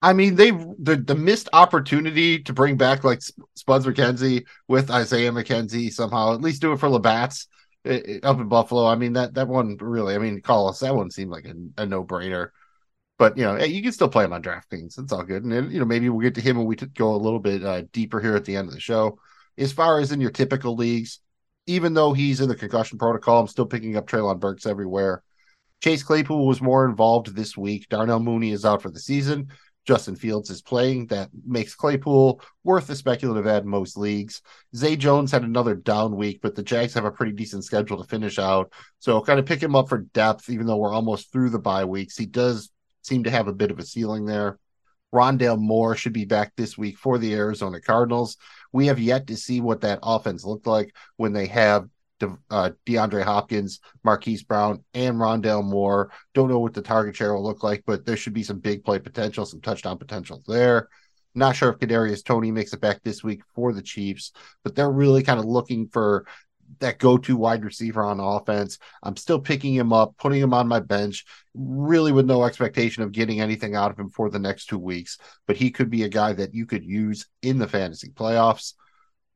I 0.00 0.12
mean, 0.12 0.36
they 0.36 0.52
the 0.52 1.02
the 1.04 1.16
missed 1.16 1.48
opportunity 1.52 2.38
to 2.44 2.52
bring 2.52 2.76
back 2.76 3.02
like 3.02 3.20
Spuds 3.56 3.86
MacKenzie 3.86 4.44
with 4.68 4.88
Isaiah 4.88 5.32
McKenzie 5.32 5.92
somehow, 5.92 6.32
at 6.32 6.40
least 6.40 6.62
do 6.62 6.72
it 6.72 6.78
for 6.78 6.88
Labatt's 6.88 7.48
eh, 7.84 8.00
eh, 8.06 8.18
up 8.22 8.38
in 8.38 8.48
Buffalo. 8.48 8.86
I 8.86 8.94
mean, 8.94 9.14
that 9.14 9.34
that 9.34 9.48
one 9.48 9.78
really, 9.80 10.14
I 10.14 10.18
mean, 10.18 10.42
call 10.42 10.68
us 10.68 10.78
that 10.78 10.94
one 10.94 11.10
seemed 11.10 11.32
like 11.32 11.46
a, 11.46 11.82
a 11.82 11.86
no 11.86 12.04
brainer. 12.04 12.50
But 13.18 13.36
you 13.36 13.42
know, 13.42 13.56
hey, 13.56 13.66
you 13.66 13.82
can 13.82 13.90
still 13.90 14.08
play 14.08 14.26
him 14.26 14.32
on 14.32 14.44
DraftKings. 14.44 14.96
It's 14.96 15.12
all 15.12 15.24
good, 15.24 15.42
and 15.42 15.72
you 15.72 15.80
know, 15.80 15.86
maybe 15.86 16.08
we'll 16.08 16.20
get 16.20 16.36
to 16.36 16.40
him 16.40 16.56
when 16.56 16.66
we 16.66 16.76
go 16.76 17.16
a 17.16 17.16
little 17.16 17.40
bit 17.40 17.64
uh, 17.64 17.82
deeper 17.92 18.20
here 18.20 18.36
at 18.36 18.44
the 18.44 18.54
end 18.54 18.68
of 18.68 18.74
the 18.74 18.80
show 18.80 19.18
as 19.58 19.72
far 19.72 20.00
as 20.00 20.12
in 20.12 20.20
your 20.20 20.30
typical 20.30 20.76
leagues, 20.76 21.20
even 21.66 21.94
though 21.94 22.12
he's 22.12 22.40
in 22.40 22.48
the 22.48 22.54
concussion 22.54 22.98
protocol, 22.98 23.40
I'm 23.40 23.48
still 23.48 23.66
picking 23.66 23.96
up 23.96 24.06
Treylon 24.06 24.40
Burks 24.40 24.66
everywhere. 24.66 25.22
Chase 25.82 26.02
Claypool 26.02 26.46
was 26.46 26.62
more 26.62 26.86
involved 26.88 27.34
this 27.34 27.56
week. 27.56 27.88
Darnell 27.88 28.20
Mooney 28.20 28.52
is 28.52 28.64
out 28.64 28.82
for 28.82 28.90
the 28.90 29.00
season. 29.00 29.48
Justin 29.86 30.16
Fields 30.16 30.50
is 30.50 30.62
playing. 30.62 31.06
That 31.06 31.30
makes 31.46 31.74
Claypool 31.74 32.40
worth 32.64 32.88
the 32.88 32.96
speculative 32.96 33.46
add 33.46 33.62
in 33.62 33.68
most 33.68 33.96
leagues. 33.96 34.42
Zay 34.74 34.96
Jones 34.96 35.30
had 35.30 35.44
another 35.44 35.74
down 35.74 36.16
week, 36.16 36.40
but 36.42 36.54
the 36.54 36.62
Jags 36.62 36.94
have 36.94 37.04
a 37.04 37.10
pretty 37.10 37.32
decent 37.32 37.64
schedule 37.64 38.02
to 38.02 38.08
finish 38.08 38.38
out. 38.38 38.72
So 38.98 39.20
kind 39.20 39.38
of 39.38 39.46
pick 39.46 39.62
him 39.62 39.76
up 39.76 39.88
for 39.88 39.98
depth, 39.98 40.50
even 40.50 40.66
though 40.66 40.76
we're 40.76 40.92
almost 40.92 41.30
through 41.30 41.50
the 41.50 41.58
bye 41.60 41.84
weeks. 41.84 42.16
He 42.16 42.26
does 42.26 42.70
seem 43.02 43.24
to 43.24 43.30
have 43.30 43.46
a 43.46 43.52
bit 43.52 43.70
of 43.70 43.78
a 43.78 43.86
ceiling 43.86 44.26
there. 44.26 44.58
Rondale 45.16 45.58
Moore 45.58 45.96
should 45.96 46.12
be 46.12 46.26
back 46.26 46.52
this 46.56 46.76
week 46.76 46.98
for 46.98 47.16
the 47.16 47.34
Arizona 47.34 47.80
Cardinals. 47.80 48.36
We 48.72 48.86
have 48.88 49.00
yet 49.00 49.28
to 49.28 49.36
see 49.36 49.62
what 49.62 49.80
that 49.80 50.00
offense 50.02 50.44
looked 50.44 50.66
like 50.66 50.94
when 51.16 51.32
they 51.32 51.46
have 51.46 51.88
De, 52.20 52.36
uh, 52.50 52.70
DeAndre 52.84 53.22
Hopkins, 53.22 53.80
Marquise 54.04 54.42
Brown, 54.42 54.84
and 54.92 55.16
Rondale 55.16 55.64
Moore. 55.64 56.10
Don't 56.34 56.50
know 56.50 56.58
what 56.58 56.74
the 56.74 56.82
target 56.82 57.16
share 57.16 57.34
will 57.34 57.42
look 57.42 57.62
like, 57.62 57.82
but 57.86 58.04
there 58.04 58.16
should 58.16 58.34
be 58.34 58.42
some 58.42 58.58
big 58.58 58.84
play 58.84 58.98
potential, 58.98 59.46
some 59.46 59.60
touchdown 59.60 59.96
potential 59.96 60.42
there. 60.46 60.88
Not 61.34 61.56
sure 61.56 61.70
if 61.70 61.78
Kadarius 61.78 62.24
Toney 62.24 62.50
makes 62.50 62.72
it 62.72 62.80
back 62.80 63.02
this 63.02 63.22
week 63.22 63.42
for 63.54 63.72
the 63.72 63.82
Chiefs, 63.82 64.32
but 64.64 64.74
they're 64.74 64.90
really 64.90 65.22
kind 65.22 65.38
of 65.38 65.44
looking 65.44 65.88
for 65.88 66.26
that 66.80 66.98
go-to 66.98 67.36
wide 67.36 67.64
receiver 67.64 68.04
on 68.04 68.20
offense. 68.20 68.78
I'm 69.02 69.16
still 69.16 69.40
picking 69.40 69.74
him 69.74 69.92
up, 69.92 70.16
putting 70.18 70.40
him 70.40 70.54
on 70.54 70.68
my 70.68 70.80
bench, 70.80 71.24
really 71.54 72.12
with 72.12 72.26
no 72.26 72.44
expectation 72.44 73.02
of 73.02 73.12
getting 73.12 73.40
anything 73.40 73.74
out 73.74 73.90
of 73.90 73.98
him 73.98 74.10
for 74.10 74.30
the 74.30 74.38
next 74.38 74.66
two 74.66 74.78
weeks. 74.78 75.18
But 75.46 75.56
he 75.56 75.70
could 75.70 75.90
be 75.90 76.04
a 76.04 76.08
guy 76.08 76.32
that 76.34 76.54
you 76.54 76.66
could 76.66 76.84
use 76.84 77.26
in 77.42 77.58
the 77.58 77.68
fantasy 77.68 78.10
playoffs. 78.10 78.74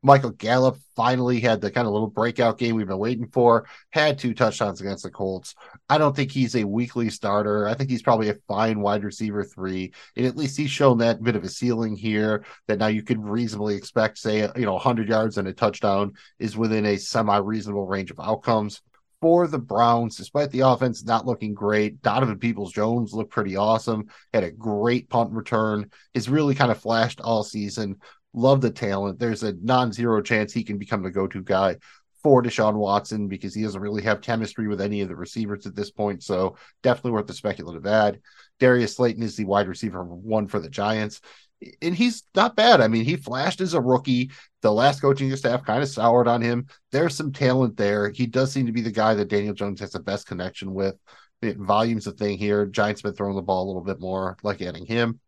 Michael 0.02 0.30
Gallup 0.30 0.78
finally 0.96 1.40
had 1.40 1.60
the 1.60 1.70
kind 1.70 1.86
of 1.86 1.92
little 1.92 2.08
breakout 2.08 2.58
game 2.58 2.74
we've 2.74 2.86
been 2.86 2.96
waiting 2.96 3.28
for, 3.28 3.66
had 3.90 4.18
two 4.18 4.32
touchdowns 4.32 4.80
against 4.80 5.02
the 5.02 5.10
Colts. 5.10 5.54
I 5.90 5.98
don't 5.98 6.16
think 6.16 6.30
he's 6.30 6.56
a 6.56 6.64
weekly 6.64 7.10
starter. 7.10 7.68
I 7.68 7.74
think 7.74 7.90
he's 7.90 8.02
probably 8.02 8.30
a 8.30 8.38
fine 8.48 8.80
wide 8.80 9.04
receiver 9.04 9.44
three. 9.44 9.92
And 10.16 10.24
at 10.24 10.36
least 10.36 10.56
he's 10.56 10.70
shown 10.70 10.98
that 10.98 11.22
bit 11.22 11.36
of 11.36 11.44
a 11.44 11.48
ceiling 11.48 11.96
here 11.96 12.44
that 12.66 12.78
now 12.78 12.86
you 12.86 13.02
could 13.02 13.22
reasonably 13.22 13.76
expect, 13.76 14.18
say, 14.18 14.48
you 14.56 14.64
know, 14.64 14.72
100 14.72 15.08
yards 15.08 15.36
and 15.36 15.46
a 15.48 15.52
touchdown 15.52 16.14
is 16.38 16.56
within 16.56 16.86
a 16.86 16.96
semi 16.96 17.36
reasonable 17.36 17.86
range 17.86 18.10
of 18.10 18.20
outcomes. 18.20 18.80
For 19.20 19.46
the 19.46 19.58
Browns, 19.58 20.16
despite 20.16 20.50
the 20.50 20.60
offense 20.60 21.04
not 21.04 21.26
looking 21.26 21.52
great, 21.52 22.00
Donovan 22.00 22.38
Peoples 22.38 22.72
Jones 22.72 23.12
looked 23.12 23.32
pretty 23.32 23.54
awesome. 23.54 24.06
Had 24.32 24.44
a 24.44 24.50
great 24.50 25.10
punt 25.10 25.32
return. 25.32 25.90
Has 26.14 26.30
really 26.30 26.54
kind 26.54 26.70
of 26.70 26.80
flashed 26.80 27.20
all 27.20 27.44
season. 27.44 27.96
Love 28.32 28.60
the 28.60 28.70
talent. 28.70 29.18
There's 29.18 29.42
a 29.42 29.54
non-zero 29.54 30.22
chance 30.22 30.52
he 30.52 30.62
can 30.62 30.78
become 30.78 31.02
the 31.02 31.10
go-to 31.10 31.42
guy 31.42 31.76
for 32.22 32.42
Deshaun 32.42 32.74
Watson 32.74 33.28
because 33.28 33.54
he 33.54 33.62
doesn't 33.62 33.80
really 33.80 34.02
have 34.02 34.20
chemistry 34.20 34.68
with 34.68 34.80
any 34.80 35.00
of 35.00 35.08
the 35.08 35.16
receivers 35.16 35.66
at 35.66 35.74
this 35.74 35.90
point. 35.90 36.22
So 36.22 36.56
definitely 36.82 37.12
worth 37.12 37.26
the 37.26 37.32
speculative 37.32 37.86
add. 37.86 38.20
Darius 38.58 38.96
Slayton 38.96 39.22
is 39.22 39.36
the 39.36 39.46
wide 39.46 39.68
receiver 39.68 40.04
one 40.04 40.46
for 40.46 40.60
the 40.60 40.68
Giants. 40.68 41.20
And 41.82 41.94
he's 41.94 42.22
not 42.34 42.56
bad. 42.56 42.80
I 42.80 42.88
mean, 42.88 43.04
he 43.04 43.16
flashed 43.16 43.60
as 43.60 43.74
a 43.74 43.80
rookie. 43.80 44.30
The 44.62 44.72
last 44.72 45.00
coaching 45.00 45.34
staff 45.36 45.64
kind 45.64 45.82
of 45.82 45.88
soured 45.88 46.28
on 46.28 46.40
him. 46.40 46.66
There's 46.92 47.14
some 47.14 47.32
talent 47.32 47.76
there. 47.76 48.10
He 48.10 48.26
does 48.26 48.52
seem 48.52 48.66
to 48.66 48.72
be 48.72 48.80
the 48.80 48.90
guy 48.90 49.14
that 49.14 49.28
Daniel 49.28 49.54
Jones 49.54 49.80
has 49.80 49.92
the 49.92 50.00
best 50.00 50.26
connection 50.26 50.72
with. 50.72 50.96
It, 51.42 51.56
volume's 51.56 52.06
a 52.06 52.12
thing 52.12 52.38
here. 52.38 52.66
Giants 52.66 53.02
been 53.02 53.14
throwing 53.14 53.36
the 53.36 53.42
ball 53.42 53.64
a 53.64 53.68
little 53.68 53.84
bit 53.84 54.00
more, 54.00 54.36
like 54.42 54.60
adding 54.62 54.86
him. 54.86 55.20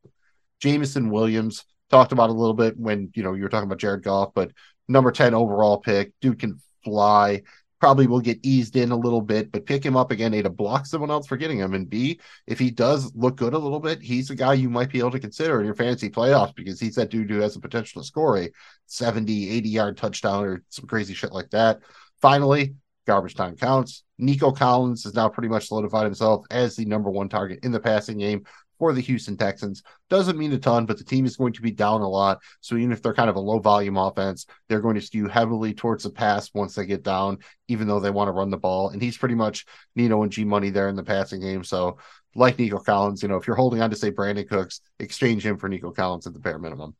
Jameson 0.61 1.11
Williams, 1.11 1.65
talked 1.93 2.11
about 2.13 2.31
a 2.31 2.33
little 2.33 2.55
bit 2.55 2.77
when 2.77 3.11
you 3.15 3.23
know 3.23 3.35
you 3.35 3.43
were 3.43 3.49
talking 3.49 3.69
about 3.69 3.79
Jared 3.79 4.03
Goff, 4.03 4.33
but 4.35 4.51
number 4.89 5.13
10 5.13 5.35
overall 5.35 5.79
pick, 5.79 6.13
dude 6.21 6.41
can 6.41 6.61
fly. 6.83 7.43
Probably 7.79 8.07
will 8.07 8.21
get 8.21 8.39
eased 8.45 8.77
in 8.77 8.93
a 8.93 8.97
little 8.97 9.21
bit, 9.21 9.51
but 9.51 9.67
pick 9.67 9.85
him 9.85 9.97
up 9.97 10.13
again, 10.13 10.33
A 10.35 10.43
to 10.43 10.51
block 10.51 10.87
someone 10.87 11.11
else 11.11 11.27
for 11.27 11.37
getting 11.37 11.59
him. 11.59 11.75
And 11.75 11.91
B, 11.91 12.21
if 12.47 12.61
he 12.61 12.71
does 12.71 13.13
look 13.17 13.37
good 13.37 13.55
a 13.55 13.59
little 13.59 13.81
bit, 13.81 14.01
he's 14.01 14.31
a 14.31 14.37
guy 14.37 14.55
you 14.55 14.71
might 14.71 14.91
be 14.91 15.01
able 15.01 15.11
to 15.11 15.19
consider 15.19 15.59
in 15.59 15.67
your 15.67 15.75
fantasy 15.75 16.09
playoffs 16.09 16.55
because 16.55 16.79
he's 16.79 16.95
that 16.95 17.11
dude 17.11 17.29
who 17.29 17.41
has 17.41 17.55
the 17.55 17.61
potential 17.61 18.01
to 18.01 18.07
score 18.07 18.39
a 18.39 18.51
70, 18.87 19.51
80 19.51 19.69
yard 19.69 19.97
touchdown 19.97 20.45
or 20.45 20.63
some 20.69 20.87
crazy 20.87 21.13
shit 21.13 21.33
like 21.33 21.51
that. 21.51 21.81
Finally, 22.21 22.77
garbage 23.05 23.35
time 23.35 23.57
counts. 23.57 24.05
Nico 24.17 24.53
Collins 24.53 25.03
has 25.03 25.15
now 25.15 25.29
pretty 25.29 25.49
much 25.49 25.67
solidified 25.67 26.05
himself 26.05 26.47
as 26.53 26.77
the 26.77 26.85
number 26.85 27.11
one 27.11 27.29
target 27.29 27.59
in 27.65 27.73
the 27.73 27.81
passing 27.81 28.19
game 28.19 28.45
for 28.83 28.93
the 28.93 29.01
Houston 29.01 29.37
Texans. 29.37 29.85
Doesn't 30.11 30.37
mean 30.37 30.53
a 30.53 30.59
ton, 30.59 30.87
but 30.87 30.99
the 30.99 31.05
team 31.05 31.25
is 31.25 31.37
going 31.37 31.53
to 31.53 31.63
be 31.63 31.71
down 31.71 32.01
a 32.01 32.09
lot. 32.09 32.41
So 32.63 32.75
even 32.75 32.91
if 32.91 33.01
they're 33.01 33.15
kind 33.15 33.31
of 33.31 33.37
a 33.37 33.41
low 33.41 33.61
volume 33.61 33.97
offense, 33.97 34.45
they're 34.69 34.81
going 34.81 34.97
to 34.97 35.01
skew 35.01 35.29
heavily 35.29 35.73
towards 35.73 36.03
the 36.03 36.11
pass 36.11 36.51
once 36.53 36.75
they 36.75 36.85
get 36.85 37.05
down, 37.05 37.39
even 37.69 37.87
though 37.87 38.01
they 38.01 38.11
want 38.11 38.27
to 38.27 38.33
run 38.33 38.51
the 38.51 38.57
ball. 38.57 38.89
And 38.89 39.01
he's 39.01 39.17
pretty 39.17 39.37
much 39.37 39.67
Nino 39.95 40.25
and 40.25 40.33
G 40.33 40.45
Money 40.45 40.71
there 40.71 40.89
in 40.89 40.97
the 40.97 41.05
passing 41.05 41.41
game. 41.41 41.63
So 41.63 41.99
like 42.35 42.59
Nico 42.59 42.81
Collins, 42.81 43.23
you 43.23 43.29
know, 43.29 43.37
if 43.37 43.47
you're 43.47 43.55
holding 43.55 43.81
on 43.81 43.91
to 43.91 43.95
say 43.95 44.11
Brandin 44.11 44.49
Cooks, 44.49 44.81
exchange 44.99 45.47
him 45.47 45.59
for 45.59 45.69
Nico 45.69 45.93
Collins 45.93 46.27
at 46.27 46.33
the 46.33 46.41
bare 46.41 46.59
minimum. 46.59 46.97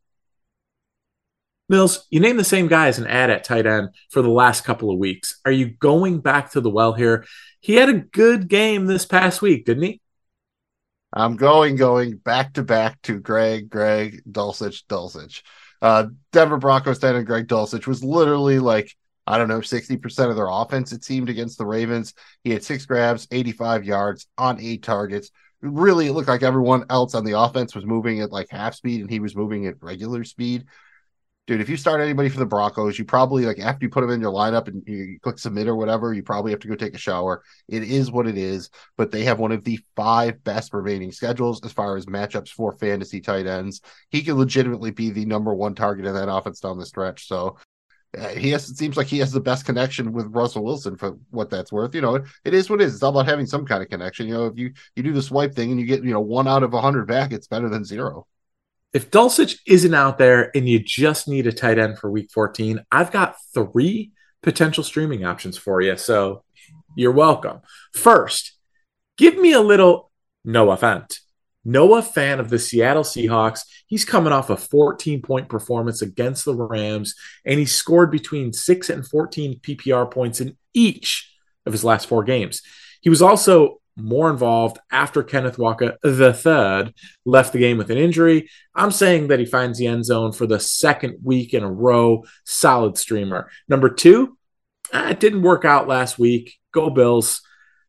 Mills, 1.67 2.07
you 2.09 2.21
name 2.21 2.37
the 2.37 2.45
same 2.45 2.69
guy 2.69 2.87
as 2.87 2.97
an 2.97 3.07
add 3.07 3.29
at 3.29 3.43
tight 3.43 3.65
end 3.65 3.89
for 4.09 4.21
the 4.21 4.29
last 4.29 4.63
couple 4.63 4.89
of 4.89 4.99
weeks. 4.99 5.37
Are 5.43 5.51
you 5.51 5.65
going 5.65 6.21
back 6.21 6.51
to 6.51 6.61
the 6.61 6.69
well 6.69 6.93
here? 6.93 7.25
He 7.59 7.75
had 7.75 7.89
a 7.89 7.93
good 7.93 8.47
game 8.47 8.85
this 8.85 9.05
past 9.05 9.41
week, 9.41 9.65
didn't 9.65 9.83
he? 9.83 9.99
I'm 11.13 11.35
going, 11.35 11.75
going 11.75 12.17
back 12.17 12.53
to 12.53 12.63
back 12.63 13.01
to 13.03 13.19
Greg, 13.19 13.69
Greg, 13.69 14.23
Dulcich, 14.29 14.83
Dulcich. 14.89 15.43
Uh, 15.81 16.07
Denver 16.31 16.57
Broncos 16.57 16.99
tight 16.99 17.15
end 17.15 17.27
Greg 17.27 17.47
Dulcich 17.47 17.85
was 17.85 18.03
literally 18.03 18.59
like, 18.59 18.95
I 19.27 19.37
don't 19.37 19.47
know, 19.47 19.59
60% 19.59 20.29
of 20.29 20.35
their 20.35 20.49
offense, 20.49 20.91
it 20.91 21.03
seemed, 21.03 21.29
against 21.29 21.57
the 21.57 21.65
Ravens. 21.65 22.13
He 22.43 22.51
had 22.51 22.63
six 22.63 22.85
grabs, 22.85 23.27
85 23.31 23.85
yards 23.85 24.27
on 24.37 24.59
eight 24.59 24.83
targets. 24.83 25.29
Really, 25.61 26.07
it 26.07 26.13
looked 26.13 26.27
like 26.27 26.43
everyone 26.43 26.85
else 26.89 27.15
on 27.15 27.23
the 27.23 27.39
offense 27.39 27.75
was 27.75 27.85
moving 27.85 28.19
at 28.21 28.31
like 28.31 28.49
half 28.49 28.75
speed 28.75 29.01
and 29.01 29.09
he 29.09 29.19
was 29.19 29.35
moving 29.35 29.67
at 29.67 29.81
regular 29.81 30.23
speed 30.23 30.65
dude, 31.45 31.61
if 31.61 31.69
you 31.69 31.75
start 31.75 31.99
anybody 31.99 32.29
for 32.29 32.39
the 32.39 32.45
Broncos, 32.45 32.97
you 32.97 33.05
probably 33.05 33.45
like 33.45 33.59
after 33.59 33.85
you 33.85 33.89
put 33.89 34.01
them 34.01 34.11
in 34.11 34.21
your 34.21 34.31
lineup 34.31 34.67
and 34.67 34.83
you 34.87 35.19
click 35.21 35.37
submit 35.37 35.67
or 35.67 35.75
whatever, 35.75 36.13
you 36.13 36.23
probably 36.23 36.51
have 36.51 36.59
to 36.61 36.67
go 36.67 36.75
take 36.75 36.95
a 36.95 36.99
shower. 36.99 37.43
It 37.67 37.83
is 37.83 38.11
what 38.11 38.27
it 38.27 38.37
is, 38.37 38.69
but 38.97 39.11
they 39.11 39.23
have 39.23 39.39
one 39.39 39.51
of 39.51 39.63
the 39.63 39.79
five 39.95 40.43
best 40.43 40.73
remaining 40.73 41.11
schedules 41.11 41.63
as 41.65 41.73
far 41.73 41.97
as 41.97 42.05
matchups 42.05 42.49
for 42.49 42.77
fantasy 42.77 43.19
tight 43.19 43.45
ends. 43.45 43.81
He 44.09 44.23
could 44.23 44.35
legitimately 44.35 44.91
be 44.91 45.09
the 45.09 45.25
number 45.25 45.53
one 45.53 45.75
target 45.75 46.05
in 46.05 46.13
that 46.13 46.31
offense 46.31 46.59
down 46.59 46.77
the 46.77 46.85
stretch. 46.85 47.27
So 47.27 47.57
uh, 48.17 48.29
he 48.29 48.51
has 48.51 48.69
it 48.69 48.77
seems 48.77 48.95
like 48.95 49.07
he 49.07 49.17
has 49.17 49.31
the 49.31 49.41
best 49.41 49.65
connection 49.65 50.13
with 50.13 50.27
Russell 50.27 50.63
Wilson 50.63 50.95
for 50.95 51.17
what 51.31 51.49
that's 51.49 51.71
worth. 51.71 51.93
You 51.93 52.01
know, 52.01 52.15
it, 52.15 52.23
it 52.45 52.53
is 52.53 52.69
what 52.69 52.79
it 52.79 52.85
is. 52.85 52.93
It's 52.93 53.03
all 53.03 53.09
about 53.09 53.27
having 53.27 53.47
some 53.47 53.65
kind 53.65 53.83
of 53.83 53.89
connection. 53.89 54.27
You 54.27 54.33
know, 54.35 54.45
if 54.45 54.57
you 54.57 54.71
you 54.95 55.03
do 55.03 55.13
the 55.13 55.21
swipe 55.21 55.55
thing 55.55 55.71
and 55.71 55.79
you 55.79 55.85
get 55.85 56.03
you 56.03 56.13
know 56.13 56.21
one 56.21 56.47
out 56.47 56.63
of 56.63 56.73
a 56.73 56.81
hundred 56.81 57.07
back, 57.07 57.33
it's 57.33 57.47
better 57.47 57.69
than 57.69 57.83
zero 57.83 58.27
if 58.93 59.09
Dulcich 59.09 59.57
isn't 59.65 59.93
out 59.93 60.17
there 60.17 60.55
and 60.55 60.69
you 60.69 60.79
just 60.79 61.27
need 61.27 61.47
a 61.47 61.51
tight 61.51 61.79
end 61.79 61.97
for 61.97 62.11
week 62.11 62.31
14, 62.31 62.85
I've 62.91 63.11
got 63.11 63.35
three 63.53 64.11
potential 64.43 64.83
streaming 64.83 65.25
options 65.25 65.57
for 65.57 65.81
you. 65.81 65.97
So 65.97 66.43
you're 66.95 67.11
welcome. 67.11 67.61
First, 67.93 68.53
give 69.17 69.37
me 69.37 69.53
a 69.53 69.61
little 69.61 70.11
Noah 70.45 70.77
Fant. 70.77 71.19
Noah 71.65 72.01
Fant 72.01 72.39
of 72.39 72.49
the 72.49 72.59
Seattle 72.59 73.03
Seahawks. 73.03 73.61
He's 73.87 74.05
coming 74.05 74.33
off 74.33 74.49
a 74.49 74.57
14 74.57 75.21
point 75.21 75.49
performance 75.49 76.01
against 76.01 76.45
the 76.45 76.53
Rams, 76.53 77.15
and 77.45 77.57
he 77.57 77.65
scored 77.65 78.11
between 78.11 78.53
6 78.53 78.89
and 78.89 79.07
14 79.07 79.59
PPR 79.59 80.11
points 80.11 80.41
in 80.41 80.57
each 80.73 81.31
of 81.65 81.71
his 81.71 81.83
last 81.83 82.07
four 82.07 82.23
games. 82.23 82.61
He 83.01 83.09
was 83.09 83.21
also 83.21 83.81
more 83.95 84.29
involved 84.29 84.79
after 84.91 85.23
Kenneth 85.23 85.57
Walker 85.57 85.97
the 86.01 86.33
third 86.33 86.93
left 87.25 87.53
the 87.53 87.59
game 87.59 87.77
with 87.77 87.91
an 87.91 87.97
injury. 87.97 88.49
I'm 88.75 88.91
saying 88.91 89.27
that 89.27 89.39
he 89.39 89.45
finds 89.45 89.77
the 89.77 89.87
end 89.87 90.05
zone 90.05 90.31
for 90.31 90.47
the 90.47 90.59
second 90.59 91.17
week 91.23 91.53
in 91.53 91.63
a 91.63 91.71
row. 91.71 92.23
Solid 92.45 92.97
streamer. 92.97 93.49
Number 93.67 93.89
two, 93.89 94.37
eh, 94.91 95.11
it 95.11 95.19
didn't 95.19 95.43
work 95.43 95.65
out 95.65 95.87
last 95.87 96.17
week. 96.17 96.57
Go 96.71 96.89
Bills. 96.89 97.41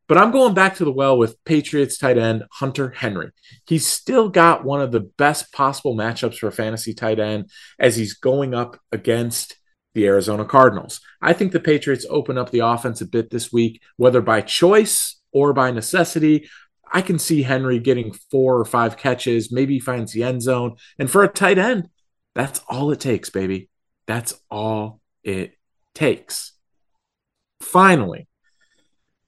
But 0.06 0.18
I'm 0.18 0.32
going 0.32 0.52
back 0.52 0.76
to 0.76 0.84
the 0.84 0.92
well 0.92 1.16
with 1.16 1.42
Patriots 1.44 1.96
tight 1.96 2.18
end 2.18 2.44
Hunter 2.52 2.90
Henry. 2.90 3.30
He's 3.66 3.86
still 3.86 4.28
got 4.28 4.64
one 4.64 4.82
of 4.82 4.92
the 4.92 5.00
best 5.00 5.50
possible 5.52 5.96
matchups 5.96 6.36
for 6.36 6.50
fantasy 6.50 6.92
tight 6.92 7.18
end 7.18 7.50
as 7.78 7.96
he's 7.96 8.12
going 8.12 8.52
up 8.52 8.78
against 8.92 9.56
the 9.94 10.06
Arizona 10.06 10.44
Cardinals. 10.44 11.00
I 11.22 11.32
think 11.32 11.52
the 11.52 11.60
Patriots 11.60 12.04
open 12.10 12.36
up 12.36 12.50
the 12.50 12.58
offense 12.58 13.00
a 13.00 13.06
bit 13.06 13.30
this 13.30 13.52
week, 13.52 13.80
whether 13.96 14.20
by 14.20 14.42
choice 14.42 15.16
or 15.34 15.52
by 15.52 15.70
necessity. 15.70 16.48
I 16.90 17.02
can 17.02 17.18
see 17.18 17.42
Henry 17.42 17.78
getting 17.80 18.14
four 18.30 18.56
or 18.58 18.64
five 18.64 18.96
catches. 18.96 19.52
Maybe 19.52 19.74
he 19.74 19.80
finds 19.80 20.12
the 20.12 20.22
end 20.22 20.42
zone. 20.42 20.76
And 20.98 21.10
for 21.10 21.24
a 21.24 21.28
tight 21.28 21.58
end, 21.58 21.88
that's 22.34 22.60
all 22.68 22.90
it 22.92 23.00
takes, 23.00 23.30
baby. 23.30 23.68
That's 24.06 24.34
all 24.50 25.00
it 25.22 25.58
takes. 25.94 26.52
Finally, 27.60 28.28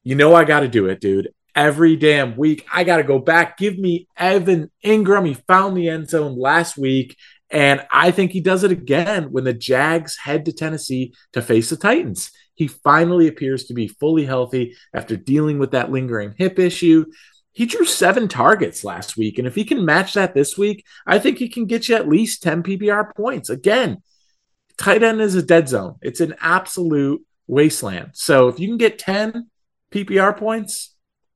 you 0.05 0.15
know 0.15 0.35
I 0.35 0.45
got 0.45 0.61
to 0.61 0.69
do 0.69 0.87
it, 0.87 1.01
dude. 1.01 1.31
Every 1.55 1.97
damn 1.97 2.37
week, 2.37 2.67
I 2.73 2.85
got 2.85 2.99
to 2.99 3.03
go 3.03 3.19
back. 3.19 3.57
Give 3.57 3.79
me 3.79 4.07
Evan 4.17 4.71
Engram. 4.85 5.27
He 5.27 5.35
found 5.35 5.77
the 5.77 5.89
end 5.89 6.09
zone 6.09 6.39
last 6.39 6.77
week. 6.77 7.17
And 7.51 7.87
I 7.91 8.11
think 8.11 8.33
he 8.33 8.41
does 8.41 8.63
it 8.63 8.71
again 8.71 9.33
when 9.33 9.45
the 9.45 9.55
Jags 9.55 10.19
head 10.19 10.45
to 10.45 10.53
Tennessee 10.53 11.15
to 11.33 11.41
face 11.41 11.71
the 11.71 11.77
Titans. 11.77 12.31
He 12.57 12.67
finally 12.67 13.29
appears 13.29 13.65
to 13.65 13.75
be 13.75 13.87
fully 13.87 14.25
healthy 14.25 14.77
after 14.93 15.17
dealing 15.17 15.59
with 15.59 15.71
that 15.71 15.91
lingering 15.91 16.35
hip 16.37 16.59
issue. 16.59 17.05
He 17.53 17.67
drew 17.67 17.85
seven 17.85 18.29
targets 18.29 18.83
last 18.83 19.17
week. 19.17 19.39
And 19.39 19.47
if 19.47 19.55
he 19.55 19.65
can 19.65 19.85
match 19.85 20.15
that 20.15 20.35
this 20.35 20.59
week, 20.59 20.85
I 21.07 21.19
think 21.19 21.39
he 21.39 21.49
can 21.49 21.67
get 21.67 21.89
you 21.89 21.95
at 21.95 22.09
least 22.09 22.43
10 22.43 22.63
PPR 22.63 23.15
points. 23.15 23.51
Again, 23.51 24.03
tight 24.77 25.03
end 25.03 25.21
is 25.21 25.35
a 25.35 25.43
dead 25.43 25.69
zone, 25.69 25.97
it's 26.03 26.21
an 26.21 26.35
absolute 26.41 27.25
wasteland. 27.47 28.11
So 28.15 28.49
if 28.49 28.59
you 28.59 28.69
can 28.69 28.79
get 28.79 28.99
10 28.99 29.49
PPR 29.93 30.37
points 30.37 30.95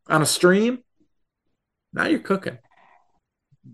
on 0.09 0.23
a 0.23 0.27
stream, 0.27 0.81
now 1.93 2.07
you're 2.07 2.21
cooking. 2.21 2.59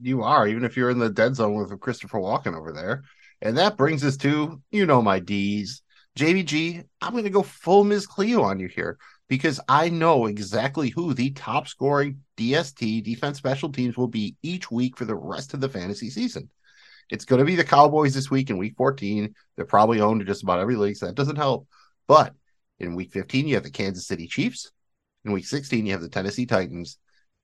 You 0.02 0.22
are, 0.22 0.46
even 0.46 0.64
if 0.64 0.76
you're 0.76 0.90
in 0.90 0.98
the 0.98 1.10
dead 1.10 1.36
zone 1.36 1.54
with 1.54 1.78
Christopher 1.80 2.18
Walken 2.18 2.56
over 2.56 2.72
there. 2.72 3.04
And 3.40 3.56
that 3.58 3.76
brings 3.76 4.04
us 4.04 4.16
to, 4.18 4.60
you 4.70 4.86
know, 4.86 5.02
my 5.02 5.20
D's 5.20 5.82
JVG, 6.16 6.82
I'm 7.02 7.12
going 7.12 7.24
to 7.24 7.30
go 7.30 7.42
full 7.42 7.84
Ms. 7.84 8.06
Cleo 8.06 8.42
on 8.42 8.58
you 8.58 8.68
here 8.68 8.98
because 9.28 9.60
I 9.68 9.90
know 9.90 10.26
exactly 10.26 10.88
who 10.88 11.12
the 11.12 11.30
top 11.30 11.68
scoring 11.68 12.22
DST 12.38 13.04
defense 13.04 13.36
special 13.36 13.70
teams 13.70 13.98
will 13.98 14.08
be 14.08 14.34
each 14.42 14.70
week 14.70 14.96
for 14.96 15.04
the 15.04 15.14
rest 15.14 15.52
of 15.52 15.60
the 15.60 15.68
fantasy 15.68 16.08
season. 16.08 16.48
It's 17.10 17.26
going 17.26 17.40
to 17.40 17.44
be 17.44 17.54
the 17.54 17.64
Cowboys 17.64 18.14
this 18.14 18.30
week 18.30 18.48
in 18.48 18.56
week 18.56 18.76
14. 18.78 19.34
They're 19.54 19.66
probably 19.66 20.00
owned 20.00 20.22
in 20.22 20.26
just 20.26 20.42
about 20.42 20.58
every 20.58 20.76
league, 20.76 20.96
so 20.96 21.06
that 21.06 21.14
doesn't 21.14 21.36
help. 21.36 21.68
But 22.08 22.34
in 22.78 22.94
week 22.94 23.12
15, 23.12 23.46
you 23.46 23.54
have 23.54 23.64
the 23.64 23.70
Kansas 23.70 24.06
City 24.06 24.26
Chiefs. 24.26 24.72
In 25.24 25.32
week 25.32 25.46
16, 25.46 25.84
you 25.84 25.92
have 25.92 26.00
the 26.00 26.08
Tennessee 26.08 26.46
Titans. 26.46 26.98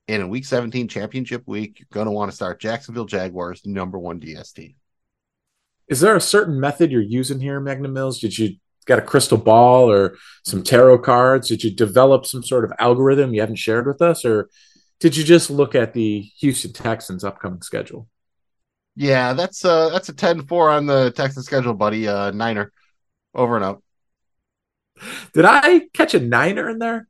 And 0.08 0.22
in 0.22 0.30
week 0.30 0.46
17, 0.46 0.88
championship 0.88 1.42
week, 1.46 1.78
you're 1.78 1.86
going 1.92 2.06
to 2.06 2.12
want 2.12 2.30
to 2.30 2.34
start 2.34 2.60
Jacksonville 2.60 3.04
Jaguars, 3.04 3.66
number 3.66 3.98
one 3.98 4.18
DST. 4.18 4.74
Is 5.88 6.00
there 6.00 6.16
a 6.16 6.20
certain 6.20 6.58
method 6.60 6.90
you're 6.90 7.02
using 7.02 7.40
here, 7.40 7.60
Magnum 7.60 7.92
Mills? 7.92 8.18
Did 8.20 8.38
you 8.38 8.56
got 8.86 8.98
a 8.98 9.02
crystal 9.02 9.38
ball 9.38 9.90
or 9.90 10.16
some 10.44 10.62
tarot 10.62 10.98
cards? 10.98 11.48
Did 11.48 11.64
you 11.64 11.70
develop 11.70 12.26
some 12.26 12.42
sort 12.42 12.64
of 12.64 12.72
algorithm 12.78 13.34
you 13.34 13.40
haven't 13.40 13.56
shared 13.56 13.86
with 13.86 14.02
us? 14.02 14.24
Or 14.24 14.48
did 15.00 15.16
you 15.16 15.24
just 15.24 15.50
look 15.50 15.74
at 15.74 15.94
the 15.94 16.20
Houston 16.38 16.72
Texans 16.72 17.24
upcoming 17.24 17.62
schedule? 17.62 18.08
Yeah, 18.94 19.32
that's 19.32 19.64
uh 19.64 19.88
that's 19.88 20.08
a 20.10 20.14
10-4 20.14 20.76
on 20.76 20.86
the 20.86 21.10
Texas 21.12 21.46
schedule, 21.46 21.74
buddy. 21.74 22.08
Uh 22.08 22.30
Niner. 22.30 22.72
Over 23.34 23.56
and 23.56 23.64
out. 23.64 23.82
Did 25.32 25.46
I 25.46 25.88
catch 25.94 26.14
a 26.14 26.20
niner 26.20 26.68
in 26.68 26.78
there? 26.78 27.08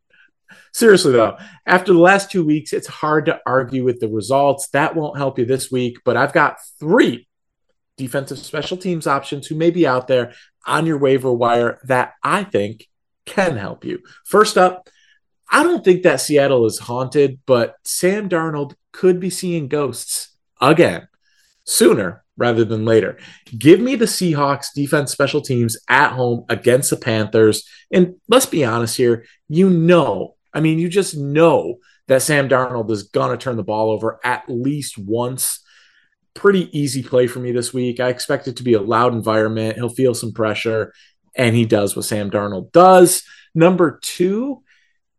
Seriously 0.73 1.12
though, 1.12 1.37
after 1.67 1.93
the 1.93 1.99
last 1.99 2.31
two 2.31 2.45
weeks, 2.45 2.73
it's 2.73 2.87
hard 2.87 3.26
to 3.26 3.41
argue 3.45 3.85
with 3.85 4.00
the 4.00 4.09
results. 4.09 4.69
That 4.69 4.95
won't 4.95 5.19
help 5.19 5.38
you 5.38 5.45
this 5.45 5.71
week, 5.71 5.99
but 6.05 6.17
I've 6.17 6.33
got 6.33 6.59
three 6.79 7.26
defensive 7.97 8.39
special 8.39 8.77
teams 8.77 9.07
options 9.07 9.47
who 9.47 9.55
may 9.55 9.71
be 9.71 9.87
out 9.87 10.07
there 10.07 10.33
on 10.67 10.87
your 10.87 10.99
waiver 10.99 11.33
wire 11.33 11.79
that 11.85 12.15
I 12.23 12.45
think 12.45 12.89
can 13.27 13.57
help 13.57 13.85
you. 13.85 14.01
First 14.25 14.57
up, 14.59 14.89
I 15.51 15.63
don't 15.63 15.85
think 15.85 16.03
that 16.03 16.21
Seattle 16.21 16.65
is 16.67 16.79
haunted, 16.79 17.41
but 17.47 17.77
Sam 17.85 18.29
Darnold 18.29 18.75
could 18.93 19.21
be 19.21 19.31
seeing 19.31 19.69
ghosts 19.69 20.31
again 20.61 21.09
sooner 21.65 22.25
rather 22.37 22.65
than 22.65 22.85
later. 22.85 23.19
Give 23.57 23.79
me 23.79 23.95
the 23.95 24.07
Seahawks 24.07 24.69
defense 24.75 25.13
special 25.13 25.43
teams 25.43 25.77
at 25.89 26.13
home 26.13 26.45
against 26.49 26.91
the 26.91 26.97
Panthers. 26.97 27.69
And 27.91 28.15
let's 28.29 28.47
be 28.47 28.65
honest 28.65 28.97
here, 28.97 29.27
you 29.49 29.69
know, 29.69 30.37
I 30.55 30.61
mean, 30.61 30.79
you 30.79 30.89
just 30.89 31.17
know 31.17 31.77
that 32.09 32.23
Sam 32.23 32.49
Darnold 32.49 32.91
is 32.91 33.05
going 33.05 33.31
to 33.31 33.43
turn 33.43 33.57
the 33.57 33.63
ball 33.63 33.91
over 33.91 34.19
at 34.25 34.45
least 34.49 34.99
once. 34.99 35.62
Pretty 36.35 36.77
easy 36.79 37.03
play 37.03 37.27
for 37.27 37.41
me 37.41 37.53
this 37.53 37.75
week. 37.75 38.01
I 38.01 38.09
expect 38.09 38.49
it 38.49 38.57
to 38.57 38.62
be 38.62 38.75
a 38.75 38.81
loud 38.81 39.12
environment. 39.12 39.77
He'll 39.77 39.89
feel 39.89 40.15
some 40.15 40.33
pressure, 40.33 40.93
and 41.37 41.55
he 41.55 41.65
does 41.65 41.95
what 41.95 42.05
Sam 42.05 42.31
Darnold 42.31 42.73
does. 42.73 43.23
Number 43.55 44.01
two, 44.03 44.62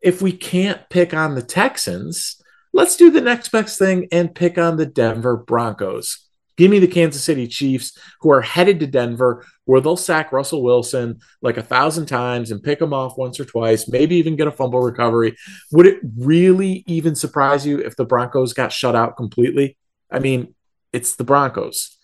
if 0.01 0.21
we 0.21 0.31
can't 0.31 0.89
pick 0.89 1.13
on 1.13 1.35
the 1.35 1.41
Texans, 1.41 2.41
let's 2.73 2.97
do 2.97 3.11
the 3.11 3.21
next 3.21 3.51
best 3.51 3.77
thing 3.79 4.07
and 4.11 4.35
pick 4.35 4.57
on 4.57 4.77
the 4.77 4.85
Denver 4.85 5.37
Broncos. 5.37 6.27
Give 6.55 6.69
me 6.69 6.79
the 6.79 6.87
Kansas 6.87 7.23
City 7.23 7.47
Chiefs, 7.47 7.97
who 8.21 8.31
are 8.31 8.41
headed 8.41 8.79
to 8.79 8.87
Denver, 8.87 9.43
where 9.65 9.81
they'll 9.81 9.97
sack 9.97 10.31
Russell 10.31 10.61
Wilson 10.61 11.19
like 11.41 11.57
a 11.57 11.63
thousand 11.63 12.05
times 12.05 12.51
and 12.51 12.61
pick 12.61 12.79
him 12.79 12.93
off 12.93 13.17
once 13.17 13.39
or 13.39 13.45
twice, 13.45 13.87
maybe 13.87 14.17
even 14.17 14.35
get 14.35 14.47
a 14.47 14.51
fumble 14.51 14.81
recovery. 14.81 15.35
Would 15.71 15.87
it 15.87 15.99
really 16.17 16.83
even 16.85 17.15
surprise 17.15 17.65
you 17.65 17.79
if 17.79 17.95
the 17.95 18.05
Broncos 18.05 18.53
got 18.53 18.71
shut 18.71 18.95
out 18.95 19.17
completely? 19.17 19.77
I 20.11 20.19
mean, 20.19 20.53
it's 20.93 21.15
the 21.15 21.23
Broncos. 21.23 21.97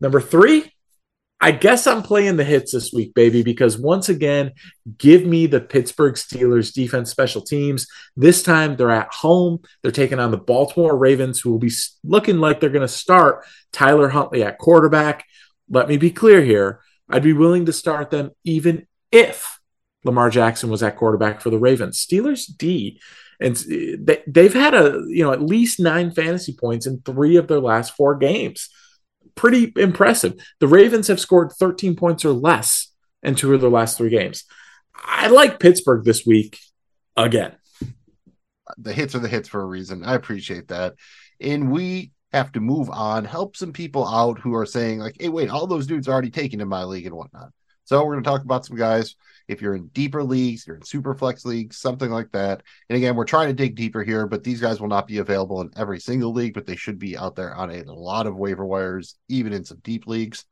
Number 0.00 0.20
three, 0.20 0.72
I 1.40 1.50
guess 1.50 1.88
I'm 1.88 2.04
playing 2.04 2.36
the 2.36 2.44
hits 2.44 2.72
this 2.72 2.92
week, 2.92 3.14
baby, 3.14 3.42
because 3.42 3.76
once 3.76 4.08
again, 4.08 4.52
give 4.96 5.26
me 5.26 5.46
the 5.46 5.60
Pittsburgh 5.60 6.14
Steelers 6.14 6.72
defense 6.72 7.10
special 7.10 7.42
teams. 7.42 7.88
This 8.16 8.44
time 8.44 8.76
they're 8.76 8.90
at 8.90 9.12
home. 9.12 9.58
They're 9.82 9.90
taking 9.90 10.20
on 10.20 10.30
the 10.30 10.38
Baltimore 10.38 10.96
Ravens, 10.96 11.40
who 11.40 11.50
will 11.50 11.58
be 11.58 11.72
looking 12.04 12.38
like 12.38 12.60
they're 12.60 12.70
going 12.70 12.82
to 12.82 12.88
start 12.88 13.44
Tyler 13.72 14.08
Huntley 14.08 14.44
at 14.44 14.58
quarterback. 14.58 15.24
Let 15.68 15.88
me 15.88 15.96
be 15.96 16.10
clear 16.10 16.42
here. 16.42 16.80
I'd 17.08 17.24
be 17.24 17.32
willing 17.32 17.66
to 17.66 17.72
start 17.72 18.10
them 18.10 18.30
even 18.44 18.86
if 19.10 19.58
Lamar 20.04 20.30
Jackson 20.30 20.70
was 20.70 20.82
at 20.82 20.96
quarterback 20.96 21.40
for 21.40 21.50
the 21.50 21.58
Ravens. 21.58 22.04
Steelers 22.04 22.46
D, 22.56 23.00
and 23.42 23.56
they've 24.26 24.54
had 24.54 24.74
a 24.74 25.02
you 25.08 25.24
know 25.24 25.32
at 25.32 25.42
least 25.42 25.80
nine 25.80 26.10
fantasy 26.10 26.54
points 26.58 26.86
in 26.86 27.02
three 27.02 27.36
of 27.36 27.48
their 27.48 27.60
last 27.60 27.94
four 27.96 28.14
games 28.16 28.68
pretty 29.34 29.72
impressive. 29.76 30.34
The 30.60 30.68
Ravens 30.68 31.08
have 31.08 31.20
scored 31.20 31.52
13 31.52 31.96
points 31.96 32.24
or 32.24 32.32
less 32.32 32.92
in 33.22 33.34
two 33.34 33.54
of 33.54 33.60
their 33.60 33.70
last 33.70 33.98
three 33.98 34.10
games. 34.10 34.44
I 34.94 35.28
like 35.28 35.60
Pittsburgh 35.60 36.04
this 36.04 36.26
week 36.26 36.58
again. 37.16 37.54
The 38.78 38.92
hits 38.92 39.14
are 39.14 39.20
the 39.20 39.28
hits 39.28 39.48
for 39.48 39.60
a 39.60 39.66
reason. 39.66 40.04
I 40.04 40.14
appreciate 40.14 40.68
that. 40.68 40.94
And 41.40 41.70
we 41.70 42.12
have 42.32 42.52
to 42.52 42.60
move 42.60 42.88
on, 42.88 43.24
help 43.24 43.56
some 43.56 43.72
people 43.72 44.06
out 44.06 44.38
who 44.38 44.54
are 44.54 44.64
saying, 44.64 45.00
like, 45.00 45.16
hey, 45.20 45.28
wait, 45.28 45.50
all 45.50 45.66
those 45.66 45.86
dudes 45.86 46.08
are 46.08 46.12
already 46.12 46.30
taken 46.30 46.60
in 46.60 46.68
my 46.68 46.84
league 46.84 47.06
and 47.06 47.14
whatnot. 47.14 47.50
So 47.84 48.04
we're 48.04 48.12
going 48.12 48.24
to 48.24 48.30
talk 48.30 48.42
about 48.42 48.64
some 48.64 48.76
guys. 48.76 49.16
If 49.48 49.60
you're 49.60 49.74
in 49.74 49.88
deeper 49.88 50.22
leagues, 50.22 50.66
you're 50.66 50.76
in 50.76 50.84
super 50.84 51.14
flex 51.14 51.44
leagues, 51.44 51.76
something 51.76 52.10
like 52.10 52.30
that. 52.32 52.62
And 52.88 52.96
again, 52.96 53.16
we're 53.16 53.24
trying 53.24 53.48
to 53.48 53.54
dig 53.54 53.74
deeper 53.74 54.02
here, 54.02 54.26
but 54.26 54.44
these 54.44 54.60
guys 54.60 54.80
will 54.80 54.88
not 54.88 55.06
be 55.06 55.18
available 55.18 55.60
in 55.60 55.70
every 55.76 55.98
single 56.00 56.32
league, 56.32 56.54
but 56.54 56.64
they 56.64 56.76
should 56.76 56.98
be 56.98 57.16
out 57.16 57.34
there 57.34 57.54
on 57.54 57.70
a 57.70 57.82
lot 57.92 58.26
of 58.26 58.36
waiver 58.36 58.64
wires, 58.64 59.16
even 59.28 59.52
in 59.52 59.64
some 59.64 59.78
deep 59.82 60.06
leagues. 60.06 60.44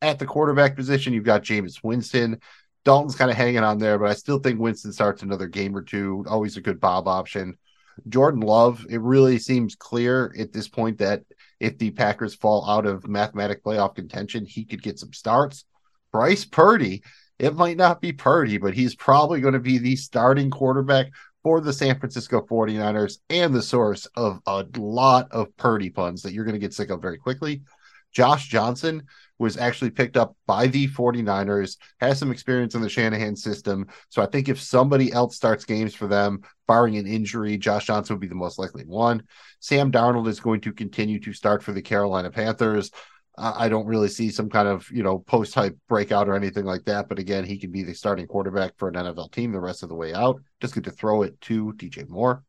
At 0.00 0.18
the 0.18 0.26
quarterback 0.26 0.76
position, 0.76 1.12
you've 1.12 1.24
got 1.24 1.42
Jameis 1.42 1.82
Winston. 1.82 2.40
Dalton's 2.84 3.16
kind 3.16 3.30
of 3.30 3.36
hanging 3.36 3.64
on 3.64 3.78
there, 3.78 3.98
but 3.98 4.10
I 4.10 4.14
still 4.14 4.38
think 4.38 4.60
Winston 4.60 4.92
starts 4.92 5.22
another 5.22 5.48
game 5.48 5.76
or 5.76 5.82
two. 5.82 6.24
Always 6.28 6.56
a 6.56 6.62
good 6.62 6.80
Bob 6.80 7.08
option. 7.08 7.58
Jordan 8.08 8.40
Love, 8.40 8.86
it 8.88 9.00
really 9.00 9.38
seems 9.38 9.74
clear 9.74 10.32
at 10.38 10.52
this 10.52 10.68
point 10.68 10.98
that 10.98 11.24
if 11.58 11.76
the 11.78 11.90
Packers 11.90 12.36
fall 12.36 12.68
out 12.68 12.86
of 12.86 13.08
mathematic 13.08 13.64
playoff 13.64 13.96
contention, 13.96 14.46
he 14.46 14.64
could 14.64 14.82
get 14.82 14.98
some 14.98 15.12
starts. 15.12 15.64
Bryce 16.18 16.44
Purdy, 16.44 17.04
it 17.38 17.54
might 17.54 17.76
not 17.76 18.00
be 18.00 18.10
Purdy, 18.10 18.58
but 18.58 18.74
he's 18.74 18.96
probably 18.96 19.40
going 19.40 19.54
to 19.54 19.60
be 19.60 19.78
the 19.78 19.94
starting 19.94 20.50
quarterback 20.50 21.06
for 21.44 21.60
the 21.60 21.72
San 21.72 21.96
Francisco 21.96 22.40
49ers 22.40 23.18
and 23.30 23.54
the 23.54 23.62
source 23.62 24.06
of 24.16 24.40
a 24.48 24.66
lot 24.76 25.30
of 25.30 25.56
Purdy 25.56 25.90
puns 25.90 26.22
that 26.22 26.32
you're 26.32 26.44
going 26.44 26.56
to 26.56 26.58
get 26.58 26.74
sick 26.74 26.90
of 26.90 27.00
very 27.00 27.18
quickly. 27.18 27.62
Josh 28.10 28.48
Johnson 28.48 29.04
was 29.38 29.58
actually 29.58 29.90
picked 29.90 30.16
up 30.16 30.34
by 30.44 30.66
the 30.66 30.88
49ers, 30.88 31.76
has 32.00 32.18
some 32.18 32.32
experience 32.32 32.74
in 32.74 32.80
the 32.80 32.88
Shanahan 32.88 33.36
system. 33.36 33.86
So 34.08 34.20
I 34.20 34.26
think 34.26 34.48
if 34.48 34.60
somebody 34.60 35.12
else 35.12 35.36
starts 35.36 35.64
games 35.64 35.94
for 35.94 36.08
them, 36.08 36.40
barring 36.66 36.96
an 36.96 37.06
injury, 37.06 37.56
Josh 37.58 37.86
Johnson 37.86 38.16
would 38.16 38.20
be 38.20 38.26
the 38.26 38.34
most 38.34 38.58
likely 38.58 38.82
one. 38.82 39.22
Sam 39.60 39.92
Darnold 39.92 40.26
is 40.26 40.40
going 40.40 40.62
to 40.62 40.72
continue 40.72 41.20
to 41.20 41.32
start 41.32 41.62
for 41.62 41.70
the 41.70 41.80
Carolina 41.80 42.32
Panthers. 42.32 42.90
I 43.40 43.68
don't 43.68 43.86
really 43.86 44.08
see 44.08 44.30
some 44.30 44.50
kind 44.50 44.68
of 44.68 44.90
you 44.90 45.02
know 45.02 45.20
post 45.20 45.54
hype 45.54 45.76
breakout 45.88 46.28
or 46.28 46.34
anything 46.34 46.64
like 46.64 46.84
that. 46.84 47.08
But 47.08 47.18
again, 47.18 47.44
he 47.44 47.58
can 47.58 47.70
be 47.70 47.82
the 47.82 47.94
starting 47.94 48.26
quarterback 48.26 48.72
for 48.76 48.88
an 48.88 48.94
NFL 48.94 49.32
team 49.32 49.52
the 49.52 49.60
rest 49.60 49.82
of 49.82 49.88
the 49.88 49.94
way 49.94 50.14
out. 50.14 50.40
Just 50.60 50.74
get 50.74 50.84
to 50.84 50.90
throw 50.90 51.22
it 51.22 51.40
to 51.42 51.72
DJ 51.74 52.08
Moore. 52.08 52.42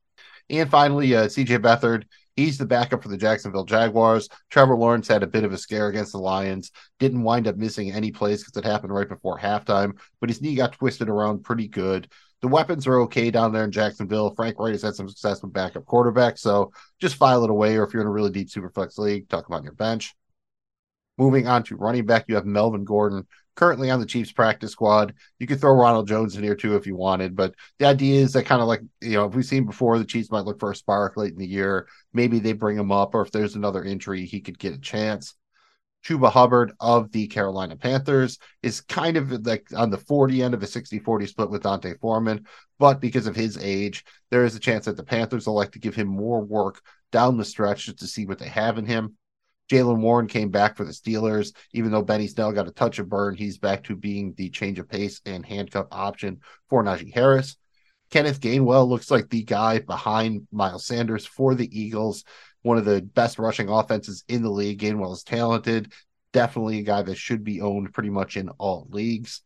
And 0.49 0.69
finally, 0.69 1.15
uh, 1.15 1.25
CJ 1.25 1.59
Beathard. 1.59 2.03
He's 2.35 2.57
the 2.57 2.65
backup 2.65 3.03
for 3.03 3.09
the 3.09 3.17
Jacksonville 3.17 3.65
Jaguars. 3.65 4.29
Trevor 4.49 4.75
Lawrence 4.75 5.09
had 5.09 5.23
a 5.23 5.27
bit 5.27 5.43
of 5.43 5.51
a 5.51 5.57
scare 5.57 5.89
against 5.89 6.13
the 6.13 6.19
Lions. 6.19 6.71
Didn't 6.97 7.23
wind 7.23 7.47
up 7.47 7.57
missing 7.57 7.91
any 7.91 8.11
plays 8.11 8.41
because 8.41 8.55
it 8.55 8.65
happened 8.65 8.93
right 8.93 9.09
before 9.09 9.37
halftime, 9.37 9.99
but 10.21 10.29
his 10.29 10.41
knee 10.41 10.55
got 10.55 10.71
twisted 10.71 11.09
around 11.09 11.43
pretty 11.43 11.67
good. 11.67 12.07
The 12.41 12.47
weapons 12.47 12.87
are 12.87 13.01
okay 13.01 13.29
down 13.29 13.51
there 13.51 13.65
in 13.65 13.71
Jacksonville. 13.71 14.33
Frank 14.33 14.57
Reich 14.57 14.71
has 14.71 14.83
had 14.83 14.95
some 14.95 15.09
success 15.09 15.41
with 15.41 15.51
backup 15.51 15.85
quarterback, 15.85 16.37
so 16.37 16.71
just 17.01 17.15
file 17.15 17.43
it 17.43 17.49
away. 17.49 17.75
Or 17.75 17.83
if 17.83 17.93
you're 17.93 18.01
in 18.01 18.07
a 18.07 18.11
really 18.11 18.31
deep 18.31 18.49
super 18.49 18.69
flex 18.69 18.97
league, 18.97 19.27
talk 19.27 19.47
about 19.47 19.57
on 19.57 19.63
your 19.63 19.73
bench. 19.73 20.15
Moving 21.19 21.47
on 21.47 21.63
to 21.63 21.75
running 21.75 22.05
back, 22.05 22.25
you 22.27 22.35
have 22.35 22.45
Melvin 22.45 22.85
Gordon, 22.85 23.27
currently 23.55 23.91
on 23.91 23.99
the 23.99 24.05
Chiefs 24.05 24.31
practice 24.31 24.71
squad. 24.71 25.13
You 25.37 25.45
could 25.45 25.59
throw 25.59 25.73
Ronald 25.73 26.07
Jones 26.07 26.37
in 26.37 26.43
here 26.43 26.55
too 26.55 26.77
if 26.77 26.87
you 26.87 26.95
wanted, 26.95 27.35
but 27.35 27.53
the 27.77 27.85
idea 27.85 28.21
is 28.21 28.31
that 28.33 28.45
kind 28.45 28.61
of 28.61 28.69
like, 28.69 28.81
you 29.01 29.11
know, 29.11 29.25
if 29.25 29.35
we've 29.35 29.45
seen 29.45 29.65
before, 29.65 29.99
the 29.99 30.05
Chiefs 30.05 30.31
might 30.31 30.45
look 30.45 30.61
for 30.61 30.71
a 30.71 30.75
spark 30.75 31.17
late 31.17 31.33
in 31.33 31.37
the 31.37 31.45
year. 31.45 31.87
Maybe 32.13 32.39
they 32.39 32.53
bring 32.53 32.77
him 32.77 32.89
up, 32.91 33.13
or 33.13 33.21
if 33.21 33.31
there's 33.31 33.55
another 33.55 33.83
injury, 33.83 34.25
he 34.25 34.39
could 34.39 34.57
get 34.57 34.73
a 34.73 34.79
chance. 34.79 35.35
Chuba 36.05 36.31
Hubbard 36.31 36.71
of 36.79 37.11
the 37.11 37.27
Carolina 37.27 37.75
Panthers 37.75 38.39
is 38.63 38.79
kind 38.79 39.17
of 39.17 39.45
like 39.45 39.67
on 39.75 39.89
the 39.89 39.97
40 39.97 40.41
end 40.41 40.53
of 40.53 40.63
a 40.63 40.67
60 40.67 40.99
40 40.99 41.27
split 41.27 41.49
with 41.49 41.63
D'Onta 41.63 41.99
Foreman. 41.99 42.45
But 42.77 43.01
because 43.01 43.27
of 43.27 43.35
his 43.35 43.57
age, 43.57 44.05
there 44.31 44.45
is 44.45 44.55
a 44.55 44.59
chance 44.59 44.85
that 44.85 44.95
the 44.95 45.03
Panthers 45.03 45.45
will 45.45 45.55
like 45.55 45.73
to 45.73 45.79
give 45.79 45.95
him 45.95 46.07
more 46.07 46.41
work 46.41 46.81
down 47.11 47.35
the 47.35 47.43
stretch 47.43 47.87
just 47.87 47.99
to 47.99 48.07
see 48.07 48.25
what 48.25 48.39
they 48.39 48.47
have 48.47 48.77
in 48.77 48.85
him. 48.85 49.17
Jaylen 49.69 49.99
Warren 49.99 50.27
came 50.27 50.49
back 50.49 50.75
for 50.75 50.83
the 50.83 50.91
Steelers. 50.91 51.53
Even 51.73 51.91
though 51.91 52.01
Benny 52.01 52.27
Snell 52.27 52.51
got 52.51 52.67
a 52.67 52.71
touch 52.71 52.99
of 52.99 53.07
burn, 53.07 53.35
he's 53.35 53.57
back 53.57 53.83
to 53.85 53.95
being 53.95 54.33
the 54.35 54.49
change 54.49 54.79
of 54.79 54.89
pace 54.89 55.21
and 55.25 55.45
handcuff 55.45 55.87
option 55.91 56.39
for 56.69 56.83
Najee 56.83 57.13
Harris. 57.13 57.55
Kenneth 58.09 58.41
Gainwell 58.41 58.87
looks 58.89 59.11
like 59.11 59.29
the 59.29 59.43
guy 59.43 59.79
behind 59.79 60.47
Miles 60.51 60.85
Sanders 60.85 61.25
for 61.25 61.53
the 61.53 61.79
Eagles. 61.79 62.23
One 62.63 62.77
of 62.77 62.85
the 62.85 63.01
best 63.01 63.37
rushing 63.37 63.69
offenses 63.69 64.23
in 64.27 64.41
the 64.41 64.49
league. 64.49 64.81
Gainwell 64.81 65.13
is 65.13 65.23
talented. 65.23 65.93
Definitely 66.33 66.79
a 66.79 66.83
guy 66.83 67.03
that 67.03 67.17
should 67.17 67.43
be 67.43 67.61
owned 67.61 67.93
pretty 67.93 68.09
much 68.09 68.37
in 68.37 68.49
all 68.57 68.87
leagues. 68.89 69.41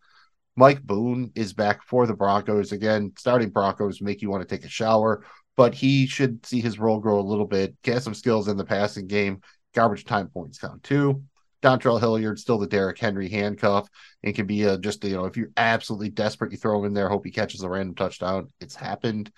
Mike 0.56 0.82
Boone 0.82 1.32
is 1.36 1.54
back 1.54 1.84
for 1.84 2.08
the 2.08 2.14
Broncos. 2.14 2.72
Again, 2.72 3.12
starting 3.18 3.50
Broncos 3.50 4.02
make 4.02 4.22
you 4.22 4.30
want 4.30 4.48
to 4.48 4.56
take 4.56 4.66
a 4.66 4.70
shower, 4.70 5.26
but 5.58 5.74
he 5.74 6.08
should 6.08 6.46
see 6.46 6.62
his 6.62 6.80
role 6.80 7.00
grow 7.00 7.20
a 7.20 7.22
little 7.22 7.48
bit, 7.48 7.76
get 7.82 8.04
some 8.04 8.14
skills 8.14 8.48
in 8.48 8.58
the 8.58 8.66
passing 8.66 9.08
game. 9.08 9.42
Garbage 9.74 10.06
time 10.06 10.28
points 10.28 10.58
count 10.58 10.84
too. 10.84 11.24
Dontrell 11.62 12.00
Hilliard 12.00 12.40
still 12.40 12.58
the 12.58 12.68
Derrick 12.68 13.00
Henry 13.00 13.30
handcuff 13.30 13.88
and 14.22 14.36
can 14.36 14.46
be 14.46 14.64
a, 14.64 14.78
just, 14.78 15.04
you 15.04 15.16
know, 15.16 15.26
if 15.26 15.38
you're 15.38 15.52
absolutely 15.56 16.10
desperate, 16.10 16.52
you 16.52 16.58
throw 16.58 16.80
him 16.80 16.86
in 16.86 16.94
there, 16.94 17.08
hope 17.08 17.26
he 17.26 17.32
catches 17.32 17.62
a 17.62 17.70
random 17.70 17.96
touchdown. 17.96 18.52
It's 18.60 18.76
happened. 18.76 19.32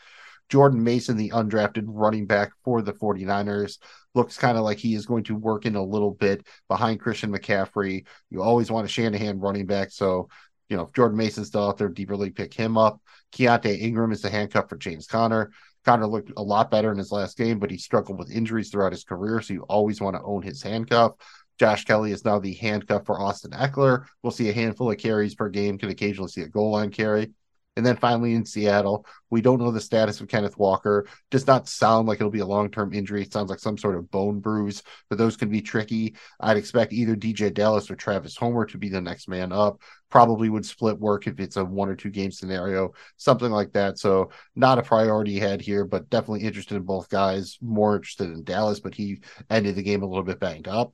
Jordan 0.49 0.83
Mason, 0.83 1.17
the 1.17 1.31
undrafted 1.31 1.83
running 1.87 2.25
back 2.25 2.51
for 2.63 2.81
the 2.81 2.93
49ers, 2.93 3.77
looks 4.13 4.37
kind 4.37 4.57
of 4.57 4.63
like 4.63 4.77
he 4.77 4.95
is 4.95 5.05
going 5.05 5.23
to 5.25 5.35
work 5.35 5.65
in 5.65 5.75
a 5.75 5.83
little 5.83 6.11
bit 6.11 6.45
behind 6.67 6.99
Christian 6.99 7.31
McCaffrey. 7.31 8.05
You 8.29 8.41
always 8.41 8.71
want 8.71 8.85
a 8.85 8.89
Shanahan 8.89 9.39
running 9.39 9.65
back. 9.65 9.91
So, 9.91 10.29
you 10.69 10.77
know, 10.77 10.83
if 10.83 10.93
Jordan 10.93 11.17
Mason's 11.17 11.47
still 11.47 11.67
out 11.67 11.77
there, 11.77 11.89
deeper 11.89 12.17
league, 12.17 12.35
pick 12.35 12.53
him 12.53 12.77
up. 12.77 13.01
Keaontay 13.33 13.81
Ingram 13.81 14.11
is 14.11 14.21
the 14.21 14.29
handcuff 14.29 14.69
for 14.69 14.77
James 14.77 15.07
Conner. 15.07 15.51
Conner 15.85 16.07
looked 16.07 16.31
a 16.35 16.41
lot 16.41 16.71
better 16.71 16.91
in 16.91 16.97
his 16.97 17.11
last 17.11 17.37
game, 17.37 17.59
but 17.59 17.71
he 17.71 17.77
struggled 17.77 18.17
with 18.17 18.31
injuries 18.31 18.69
throughout 18.69 18.91
his 18.91 19.03
career. 19.03 19.39
So 19.41 19.53
you 19.53 19.61
always 19.63 20.01
want 20.01 20.15
to 20.15 20.23
own 20.23 20.41
his 20.41 20.61
handcuff. 20.63 21.13
Josh 21.59 21.85
Kelley 21.85 22.11
is 22.11 22.25
now 22.25 22.39
the 22.39 22.53
handcuff 22.53 23.05
for 23.05 23.21
Austin 23.21 23.51
Ekeler. 23.51 24.05
We'll 24.21 24.31
see 24.31 24.49
a 24.49 24.53
handful 24.53 24.91
of 24.91 24.97
carries 24.97 25.35
per 25.35 25.49
game, 25.49 25.77
can 25.77 25.89
occasionally 25.89 26.29
see 26.29 26.41
a 26.41 26.47
goal 26.47 26.71
line 26.71 26.91
carry. 26.91 27.31
And 27.75 27.85
then 27.85 27.97
finally 27.97 28.35
in 28.35 28.45
Seattle, 28.45 29.05
we 29.29 29.41
don't 29.41 29.59
know 29.59 29.71
the 29.71 29.81
status 29.81 30.21
of 30.21 30.29
Kenneth 30.29 30.57
Walker. 30.57 31.07
Does 31.29 31.45
not 31.45 31.67
sound 31.67 32.07
like 32.07 32.19
it'll 32.19 32.31
be 32.31 32.39
a 32.39 32.45
long 32.45 32.71
term 32.71 32.93
injury. 32.93 33.21
It 33.21 33.33
sounds 33.33 33.49
like 33.49 33.59
some 33.59 33.77
sort 33.77 33.95
of 33.95 34.09
bone 34.11 34.39
bruise, 34.39 34.81
but 35.09 35.17
those 35.17 35.35
can 35.35 35.49
be 35.49 35.61
tricky. 35.61 36.15
I'd 36.39 36.57
expect 36.57 36.93
either 36.93 37.15
DeeJay 37.15 37.53
Dallas 37.53 37.91
or 37.91 37.95
Travis 37.95 38.37
Homer 38.37 38.65
to 38.65 38.77
be 38.77 38.89
the 38.89 39.01
next 39.01 39.27
man 39.27 39.51
up. 39.51 39.81
Probably 40.09 40.49
would 40.49 40.65
split 40.65 40.97
work 40.99 41.27
if 41.27 41.39
it's 41.39 41.57
a 41.57 41.65
one 41.65 41.89
or 41.89 41.95
two 41.95 42.09
game 42.09 42.31
scenario, 42.31 42.93
something 43.17 43.51
like 43.51 43.73
that. 43.73 43.99
So, 43.99 44.29
not 44.55 44.79
a 44.79 44.83
priority 44.83 45.37
head 45.39 45.59
here, 45.59 45.83
but 45.83 46.09
definitely 46.09 46.43
interested 46.43 46.75
in 46.75 46.83
both 46.83 47.09
guys. 47.09 47.57
More 47.61 47.95
interested 47.97 48.29
in 48.29 48.43
Dallas, 48.45 48.79
but 48.79 48.95
he 48.95 49.19
ended 49.49 49.75
the 49.75 49.83
game 49.83 50.03
a 50.03 50.07
little 50.07 50.23
bit 50.23 50.39
banged 50.39 50.69
up. 50.69 50.93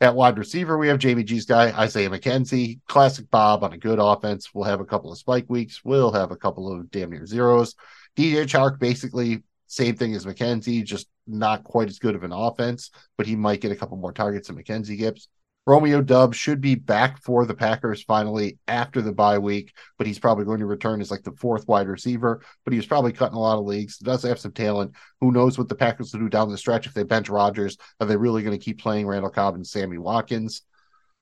At 0.00 0.14
wide 0.14 0.38
receiver, 0.38 0.78
we 0.78 0.86
have 0.88 1.00
Jamie 1.00 1.24
G's 1.24 1.44
guy, 1.44 1.72
Isaiah 1.76 2.08
McKenzie, 2.08 2.78
classic 2.86 3.28
Bob 3.32 3.64
on 3.64 3.72
a 3.72 3.78
good 3.78 3.98
offense. 3.98 4.54
We'll 4.54 4.64
have 4.64 4.80
a 4.80 4.84
couple 4.84 5.10
of 5.10 5.18
spike 5.18 5.46
weeks. 5.48 5.84
We'll 5.84 6.12
have 6.12 6.30
a 6.30 6.36
couple 6.36 6.72
of 6.72 6.88
damn 6.92 7.10
near 7.10 7.26
zeros. 7.26 7.74
DJ 8.16 8.44
Chark, 8.44 8.78
basically 8.78 9.42
same 9.66 9.96
thing 9.96 10.14
as 10.14 10.24
McKenzie, 10.24 10.84
just 10.84 11.08
not 11.26 11.64
quite 11.64 11.88
as 11.88 11.98
good 11.98 12.14
of 12.14 12.22
an 12.22 12.32
offense, 12.32 12.90
but 13.16 13.26
he 13.26 13.34
might 13.34 13.60
get 13.60 13.72
a 13.72 13.76
couple 13.76 13.96
more 13.96 14.12
targets 14.12 14.48
than 14.48 14.56
McKenzie 14.56 14.96
gets. 14.96 15.28
Romeo 15.68 16.00
Doubs 16.00 16.38
should 16.38 16.62
be 16.62 16.76
back 16.76 17.20
for 17.20 17.44
the 17.44 17.52
Packers 17.52 18.02
finally 18.02 18.56
after 18.68 19.02
the 19.02 19.12
bye 19.12 19.38
week, 19.38 19.74
but 19.98 20.06
he's 20.06 20.18
probably 20.18 20.46
going 20.46 20.60
to 20.60 20.64
return 20.64 21.02
as 21.02 21.10
like 21.10 21.24
the 21.24 21.32
fourth 21.32 21.68
wide 21.68 21.88
receiver. 21.88 22.40
But 22.64 22.72
he 22.72 22.78
was 22.78 22.86
probably 22.86 23.12
cutting 23.12 23.36
a 23.36 23.38
lot 23.38 23.58
of 23.58 23.66
leagues. 23.66 23.98
Does 23.98 24.22
have 24.22 24.38
some 24.38 24.52
talent. 24.52 24.94
Who 25.20 25.30
knows 25.30 25.58
what 25.58 25.68
the 25.68 25.74
Packers 25.74 26.10
will 26.10 26.20
do 26.20 26.30
down 26.30 26.50
the 26.50 26.56
stretch 26.56 26.86
if 26.86 26.94
they 26.94 27.02
bench 27.02 27.28
Rodgers? 27.28 27.76
Are 28.00 28.06
they 28.06 28.16
really 28.16 28.42
going 28.42 28.58
to 28.58 28.64
keep 28.64 28.80
playing 28.80 29.06
Randall 29.06 29.28
Cobb 29.28 29.56
and 29.56 29.66
Sammy 29.66 29.98
Watkins? 29.98 30.62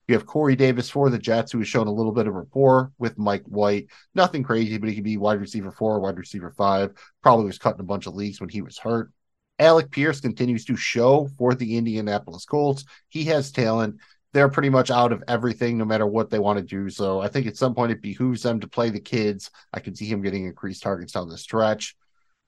You 0.07 0.15
have 0.15 0.27
Corey 0.27 0.55
Davis 0.55 0.89
for 0.89 1.11
the 1.11 1.19
Jets, 1.19 1.51
who 1.51 1.59
has 1.59 1.67
shown 1.67 1.89
a 1.89 1.93
little 1.93 2.13
bit 2.13 2.29
of 2.29 2.35
rapport 2.35 2.93
with 2.99 3.19
Mike 3.19 3.47
White. 3.47 3.89
Nothing 4.15 4.45
crazy, 4.45 4.79
but 4.79 4.89
he 4.89 4.95
could 4.95 5.03
be 5.03 5.17
wide 5.17 5.41
receiver 5.41 5.73
four, 5.73 5.99
wide 5.99 6.19
receiver 6.19 6.55
five. 6.57 6.93
Probably 7.21 7.47
was 7.47 7.59
cutting 7.59 7.81
a 7.81 7.83
bunch 7.83 8.07
of 8.07 8.15
leagues 8.15 8.41
when 8.41 8.49
he 8.49 8.63
was 8.63 8.79
hurt. 8.79 9.11
Alec 9.59 9.91
Pierce 9.91 10.21
continues 10.21 10.67
to 10.67 10.77
show 10.77 11.29
for 11.39 11.55
the 11.55 11.79
Indianapolis 11.79 12.45
Colts. 12.45 12.85
He 13.09 13.25
has 13.25 13.51
talent 13.51 13.97
they're 14.37 14.51
pretty 14.51 14.68
much 14.68 14.90
out 14.90 15.12
of 15.12 15.25
everything, 15.29 15.79
no 15.79 15.87
matter 15.87 16.07
what 16.07 16.29
they 16.29 16.38
want 16.38 16.59
to 16.59 16.62
do. 16.62 16.90
So 16.90 17.20
I 17.22 17.29
think 17.29 17.46
at 17.46 17.57
some 17.57 17.75
point 17.75 17.90
it 17.90 18.03
behooves 18.03 18.42
them 18.42 18.61
to 18.61 18.68
play 18.68 18.90
the 18.90 19.01
kids. 19.01 19.51
I 19.72 19.81
can 19.81 19.94
see 19.94 20.05
him 20.05 20.20
getting 20.20 20.44
increased 20.44 20.83
targets 20.83 21.14
down 21.14 21.31
the 21.31 21.38
stretch. 21.38 21.96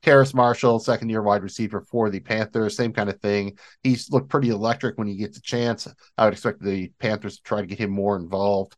Terrace 0.03 0.35
Marshall, 0.35 0.81
second 0.81 1.09
year 1.09 1.23
wide 1.23 1.43
receiver 1.43 1.81
for 1.81 2.11
the 2.11 2.21
Panthers, 2.21 2.77
same 2.77 2.93
kind 2.93 3.09
of 3.09 3.19
thing. 3.21 3.57
He's 3.83 4.11
looked 4.11 4.29
pretty 4.29 4.51
electric 4.51 4.99
when 4.99 5.09
he 5.09 5.17
gets 5.17 5.39
a 5.39 5.41
chance. 5.41 5.89
I 6.19 6.27
would 6.27 6.35
expect 6.35 6.63
the 6.63 6.93
Panthers 6.99 7.37
to 7.37 7.43
try 7.43 7.63
to 7.63 7.67
get 7.67 7.79
him 7.79 7.91
more 7.91 8.17
involved. 8.17 8.77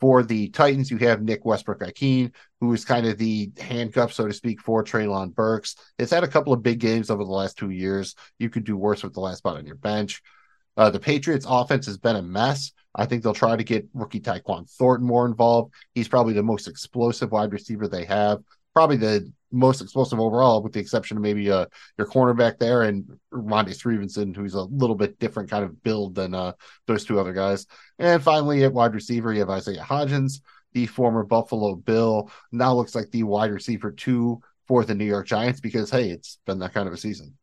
For 0.00 0.24
the 0.24 0.48
Titans, 0.48 0.90
you 0.90 0.96
have 0.96 1.22
Nick 1.22 1.44
Westbrook-Ikhine, 1.44 2.34
who 2.60 2.72
is 2.72 2.84
kind 2.84 3.06
of 3.06 3.18
the 3.18 3.52
handcuff, 3.56 4.12
so 4.12 4.26
to 4.26 4.32
speak, 4.32 4.60
for 4.60 4.82
Treylon 4.82 5.32
Burks. 5.32 5.76
It's 5.96 6.10
had 6.10 6.24
a 6.24 6.28
couple 6.28 6.52
of 6.52 6.60
big 6.60 6.80
games 6.80 7.08
over 7.08 7.22
the 7.22 7.30
last 7.30 7.56
two 7.56 7.70
years. 7.70 8.16
You 8.40 8.50
could 8.50 8.64
do 8.64 8.76
worse 8.76 9.04
with 9.04 9.14
the 9.14 9.20
last 9.20 9.38
spot 9.38 9.58
on 9.58 9.64
your 9.64 9.76
bench. 9.76 10.20
Uh, 10.76 10.90
the 10.90 11.00
Patriots 11.00 11.46
offense 11.48 11.86
has 11.86 11.98
been 11.98 12.16
a 12.16 12.22
mess. 12.22 12.72
I 12.94 13.06
think 13.06 13.22
they'll 13.22 13.34
try 13.34 13.56
to 13.56 13.64
get 13.64 13.88
rookie 13.94 14.20
Tyquan 14.20 14.70
Thornton 14.70 15.06
more 15.06 15.26
involved. 15.26 15.72
He's 15.94 16.08
probably 16.08 16.34
the 16.34 16.42
most 16.42 16.68
explosive 16.68 17.32
wide 17.32 17.52
receiver 17.52 17.88
they 17.88 18.04
have. 18.04 18.40
Probably 18.74 18.96
the 18.96 19.30
most 19.50 19.82
explosive 19.82 20.18
overall, 20.18 20.62
with 20.62 20.72
the 20.72 20.80
exception 20.80 21.16
of 21.16 21.22
maybe 21.22 21.50
uh, 21.50 21.66
your 21.98 22.06
cornerback 22.06 22.58
there 22.58 22.82
and 22.82 23.18
Rhamondre 23.32 23.74
Stevenson, 23.74 24.32
who's 24.32 24.54
a 24.54 24.62
little 24.62 24.96
bit 24.96 25.18
different 25.18 25.50
kind 25.50 25.64
of 25.64 25.82
build 25.82 26.14
than 26.14 26.34
uh, 26.34 26.52
those 26.86 27.04
two 27.04 27.20
other 27.20 27.34
guys. 27.34 27.66
And 27.98 28.22
finally, 28.22 28.64
at 28.64 28.72
wide 28.72 28.94
receiver, 28.94 29.32
you 29.32 29.40
have 29.40 29.50
Isaiah 29.50 29.82
Hodgins, 29.82 30.40
the 30.72 30.86
former 30.86 31.22
Buffalo 31.22 31.74
Bill, 31.74 32.30
now 32.50 32.74
looks 32.74 32.94
like 32.94 33.10
the 33.10 33.24
wide 33.24 33.50
receiver 33.50 33.90
two 33.90 34.40
for 34.66 34.84
the 34.84 34.94
New 34.94 35.04
York 35.04 35.26
Giants 35.26 35.60
because, 35.60 35.90
hey, 35.90 36.10
it's 36.10 36.38
been 36.46 36.58
that 36.60 36.72
kind 36.72 36.88
of 36.88 36.94
a 36.94 36.98
season. 36.98 37.36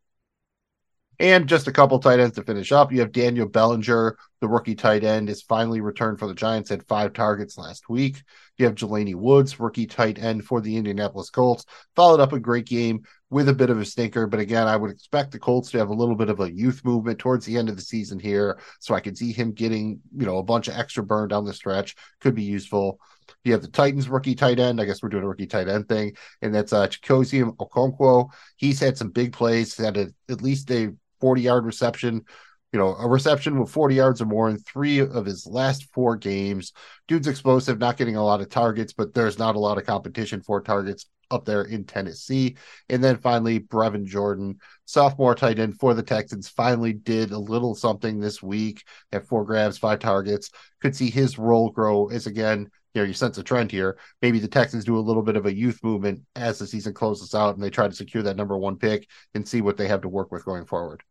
And 1.20 1.50
just 1.50 1.68
a 1.68 1.72
couple 1.74 2.00
tight 2.00 2.22
ends 2.22 2.36
to 2.38 2.44
finish 2.44 2.72
up. 2.72 2.94
You 2.94 3.02
have 3.02 3.12
Daniel 3.12 3.46
Bellinger, 3.46 4.18
the 4.40 4.48
rookie 4.48 4.76
tight 4.76 5.04
end, 5.04 5.30
is 5.30 5.42
finally 5.42 5.82
returned 5.82 6.18
for 6.18 6.28
the 6.28 6.34
Giants, 6.34 6.70
had 6.70 6.88
five 6.88 7.12
targets 7.12 7.58
last 7.58 7.90
week. 7.90 8.24
You 8.58 8.66
have 8.66 8.76
Jelani 8.76 9.16
Woods, 9.16 9.60
rookie 9.60 9.86
tight 9.86 10.18
end 10.18 10.46
for 10.46 10.62
the 10.62 10.78
Indianapolis 10.78 11.30
Colts, 11.30 11.66
followed 11.94 12.22
up 12.22 12.32
a 12.32 12.40
great 12.40 12.66
game 12.66 13.04
with 13.30 13.50
a 13.50 13.54
bit 13.54 13.70
of 13.70 13.80
a 13.80 13.86
stinker. 13.86 14.28
But 14.28 14.40
again, 14.40 14.70
I 14.70 14.78
would 14.78 14.92
expect 14.92 15.32
the 15.32 15.40
Colts 15.40 15.72
to 15.72 15.78
have 15.78 15.90
a 15.90 15.94
little 15.94 16.16
bit 16.16 16.30
of 16.30 16.40
a 16.40 16.54
youth 16.54 16.86
movement 16.86 17.20
towards 17.20 17.46
the 17.46 17.58
end 17.58 17.68
of 17.68 17.76
the 17.76 17.82
season 17.82 18.18
here. 18.18 18.58
So 18.80 18.96
I 18.96 19.02
could 19.02 19.18
see 19.18 19.34
him 19.34 19.52
getting, 19.52 20.00
you 20.16 20.26
know, 20.26 20.38
a 20.38 20.44
bunch 20.44 20.70
of 20.70 20.76
extra 20.76 21.04
burn 21.04 21.28
down 21.28 21.44
the 21.44 21.54
stretch. 21.54 21.98
Could 22.22 22.36
be 22.36 22.44
useful. 22.44 22.98
You 23.44 23.52
have 23.52 23.62
the 23.62 23.68
Titans 23.68 24.08
rookie 24.08 24.36
tight 24.36 24.60
end. 24.60 24.80
I 24.80 24.86
guess 24.86 25.04
we're 25.04 25.10
doing 25.10 25.26
a 25.26 25.28
rookie 25.28 25.48
tight 25.48 25.68
end 25.68 25.90
thing. 25.90 26.16
And 26.42 26.56
that's 26.56 26.72
uh 26.72 26.88
Chigoziem 26.88 27.58
Okonkwo. 27.58 28.30
He's 28.56 28.80
had 28.80 28.98
some 28.98 29.10
big 29.10 29.34
plays, 29.34 29.76
had 29.76 29.98
a, 29.98 30.08
at 30.30 30.42
least 30.42 30.72
a 30.72 30.94
40 31.20 31.42
yard 31.42 31.66
reception, 31.66 32.24
you 32.72 32.80
know, 32.80 32.96
a 32.96 33.08
reception 33.08 33.60
with 33.60 33.72
40 33.72 33.96
yards 33.96 34.22
or 34.22 34.26
more 34.26 34.50
in 34.50 34.58
three 34.58 35.00
of 35.00 35.26
his 35.26 35.48
last 35.48 35.86
four 35.94 36.16
games. 36.16 36.74
Dude's 37.08 37.28
explosive, 37.28 37.80
not 37.80 37.98
getting 37.98 38.16
a 38.16 38.24
lot 38.24 38.42
of 38.42 38.50
targets, 38.50 38.94
but 38.94 39.14
there's 39.14 39.40
not 39.40 39.56
a 39.56 39.60
lot 39.60 39.78
of 39.78 39.86
competition 39.86 40.42
for 40.42 40.62
targets 40.62 41.06
up 41.32 41.46
there 41.46 41.64
in 41.64 41.84
Tennessee. 41.84 42.58
And 42.90 43.04
then 43.04 43.18
finally, 43.18 43.60
Brevin 43.60 44.06
Jordan, 44.06 44.60
sophomore 44.86 45.36
tight 45.36 45.60
end 45.60 45.80
for 45.80 45.94
the 45.94 46.04
Texans, 46.04 46.48
finally 46.48 46.94
did 46.94 47.32
a 47.32 47.40
little 47.40 47.76
something 47.76 48.20
this 48.20 48.42
week 48.42 48.84
at 49.12 49.28
four 49.28 49.46
grabs, 49.46 49.78
five 49.78 50.00
targets. 50.00 50.50
Could 50.82 50.96
see 50.96 51.10
his 51.10 51.38
role 51.38 51.70
grow 51.70 52.08
as 52.08 52.28
again, 52.28 52.70
you 52.94 53.02
know, 53.02 53.08
you 53.08 53.14
sense 53.14 53.38
a 53.38 53.44
trend 53.44 53.72
here. 53.72 53.98
Maybe 54.22 54.40
the 54.40 54.48
Texans 54.48 54.86
do 54.86 54.98
a 54.98 55.00
little 55.00 55.22
bit 55.22 55.36
of 55.36 55.46
a 55.46 55.56
youth 55.56 55.80
movement 55.84 56.22
as 56.36 56.60
the 56.60 56.68
season 56.68 56.94
closes 56.94 57.36
out 57.36 57.56
and 57.56 57.64
they 57.64 57.70
try 57.70 57.88
to 57.88 57.94
secure 57.94 58.24
that 58.24 58.38
number 58.38 58.58
one 58.58 58.78
pick 58.78 59.08
and 59.36 59.48
see 59.48 59.62
what 59.62 59.78
they 59.78 59.88
have 59.88 60.02
to 60.02 60.10
work 60.10 60.32
with 60.32 60.46
going 60.46 60.66
forward. 60.66 61.04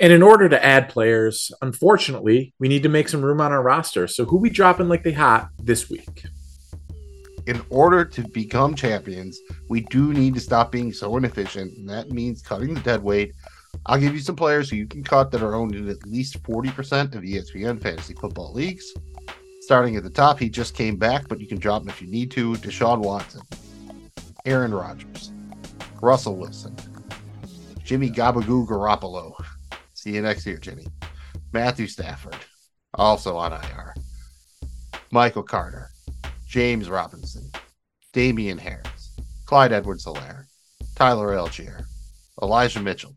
And 0.00 0.14
in 0.14 0.22
order 0.22 0.48
to 0.48 0.64
add 0.64 0.88
players, 0.88 1.52
unfortunately, 1.60 2.54
we 2.58 2.68
need 2.68 2.82
to 2.84 2.88
make 2.88 3.06
some 3.10 3.22
room 3.22 3.38
on 3.38 3.52
our 3.52 3.62
roster. 3.62 4.08
So 4.08 4.24
who 4.24 4.38
we 4.38 4.48
dropping 4.48 4.88
like 4.88 5.04
they 5.04 5.12
hot 5.12 5.50
this 5.62 5.90
week? 5.90 6.24
In 7.46 7.60
order 7.68 8.06
to 8.06 8.26
become 8.28 8.74
champions, 8.74 9.38
we 9.68 9.82
do 9.82 10.14
need 10.14 10.32
to 10.34 10.40
stop 10.40 10.72
being 10.72 10.90
so 10.90 11.18
inefficient, 11.18 11.76
and 11.76 11.88
that 11.90 12.10
means 12.10 12.40
cutting 12.40 12.72
the 12.72 12.80
dead 12.80 13.02
weight. 13.02 13.34
I'll 13.84 13.98
give 13.98 14.14
you 14.14 14.20
some 14.20 14.36
players 14.36 14.70
who 14.70 14.76
you 14.76 14.86
can 14.86 15.04
cut 15.04 15.30
that 15.32 15.42
are 15.42 15.54
owned 15.54 15.74
in 15.74 15.90
at 15.90 16.06
least 16.06 16.42
40% 16.44 17.14
of 17.14 17.22
ESPN 17.22 17.80
fantasy 17.80 18.14
football 18.14 18.54
leagues. 18.54 18.94
Starting 19.60 19.96
at 19.96 20.02
the 20.02 20.10
top, 20.10 20.38
he 20.38 20.48
just 20.48 20.74
came 20.74 20.96
back, 20.96 21.28
but 21.28 21.40
you 21.40 21.46
can 21.46 21.58
drop 21.58 21.82
him 21.82 21.90
if 21.90 22.00
you 22.00 22.08
need 22.08 22.30
to. 22.30 22.54
Deshaun 22.54 23.00
Watson, 23.00 23.42
Aaron 24.46 24.72
Rodgers, 24.72 25.32
Russell 26.00 26.36
Wilson, 26.36 26.74
Jimmy 27.84 28.10
Gabagoo 28.10 28.66
Garoppolo, 28.66 29.34
See 30.00 30.14
you 30.14 30.22
next 30.22 30.46
year, 30.46 30.56
Jimmy. 30.56 30.86
Matthew 31.52 31.86
Stafford, 31.86 32.34
also 32.94 33.36
on 33.36 33.52
IR. 33.52 33.94
Michael 35.10 35.42
Carter, 35.42 35.90
James 36.46 36.88
Robinson, 36.88 37.50
Damien 38.14 38.56
Harris, 38.56 39.14
Clyde 39.44 39.72
Edwards 39.72 40.06
Helaire, 40.06 40.46
Tyler 40.96 41.36
Allgeier, 41.36 41.84
Elijah 42.40 42.80
Mitchell, 42.80 43.14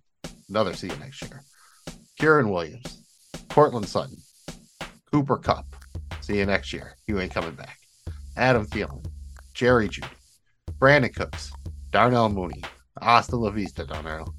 another 0.49 0.73
see 0.73 0.87
you 0.87 0.95
next 0.97 1.21
year. 1.21 1.45
Kyren 2.19 2.51
Williams, 2.51 3.01
Courtland 3.47 3.87
Sutton, 3.87 4.17
Cooper 5.09 5.37
Kupp, 5.37 5.77
see 6.19 6.39
you 6.39 6.45
next 6.45 6.73
year. 6.73 6.97
You 7.07 7.17
ain't 7.21 7.33
coming 7.33 7.55
back. 7.55 7.77
Adam 8.35 8.65
Thielen, 8.65 9.05
Jerry 9.53 9.87
Jeudy, 9.87 10.09
Brandin 10.79 11.15
Cooks, 11.15 11.53
Darnell 11.91 12.27
Mooney, 12.27 12.61
Hasta 13.01 13.37
La 13.37 13.51
Vista, 13.51 13.85
Darnell, 13.85 14.35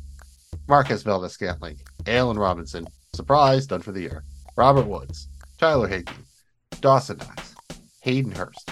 Marquez 0.69 1.03
Valdes-Scantling, 1.03 1.79
Allen 2.07 2.39
Robinson, 2.39 2.87
surprise, 3.15 3.67
done 3.67 3.83
for 3.83 3.93
the 3.93 4.01
year. 4.01 4.25
Robert 4.57 4.87
Woods, 4.87 5.29
Tyler 5.59 5.89
Higbee, 5.89 6.13
Dawson 6.81 7.19
Knox, 7.19 7.55
Hayden 8.03 8.33
Hurst, 8.33 8.71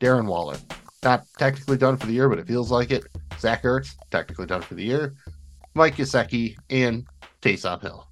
Darren 0.00 0.26
Waller, 0.26 0.56
not 1.02 1.24
technically 1.38 1.76
done 1.76 1.96
for 1.96 2.06
the 2.06 2.12
year, 2.12 2.28
but 2.28 2.38
it 2.38 2.46
feels 2.46 2.70
like 2.70 2.90
it. 2.90 3.04
Zach 3.38 3.62
Ertz, 3.64 3.94
technically 4.10 4.46
done 4.46 4.62
for 4.62 4.74
the 4.74 4.84
year. 4.84 5.14
Mike 5.74 5.96
Gesicki, 5.96 6.56
and 6.70 7.06
Taysom 7.42 7.82
Hill. 7.82 8.08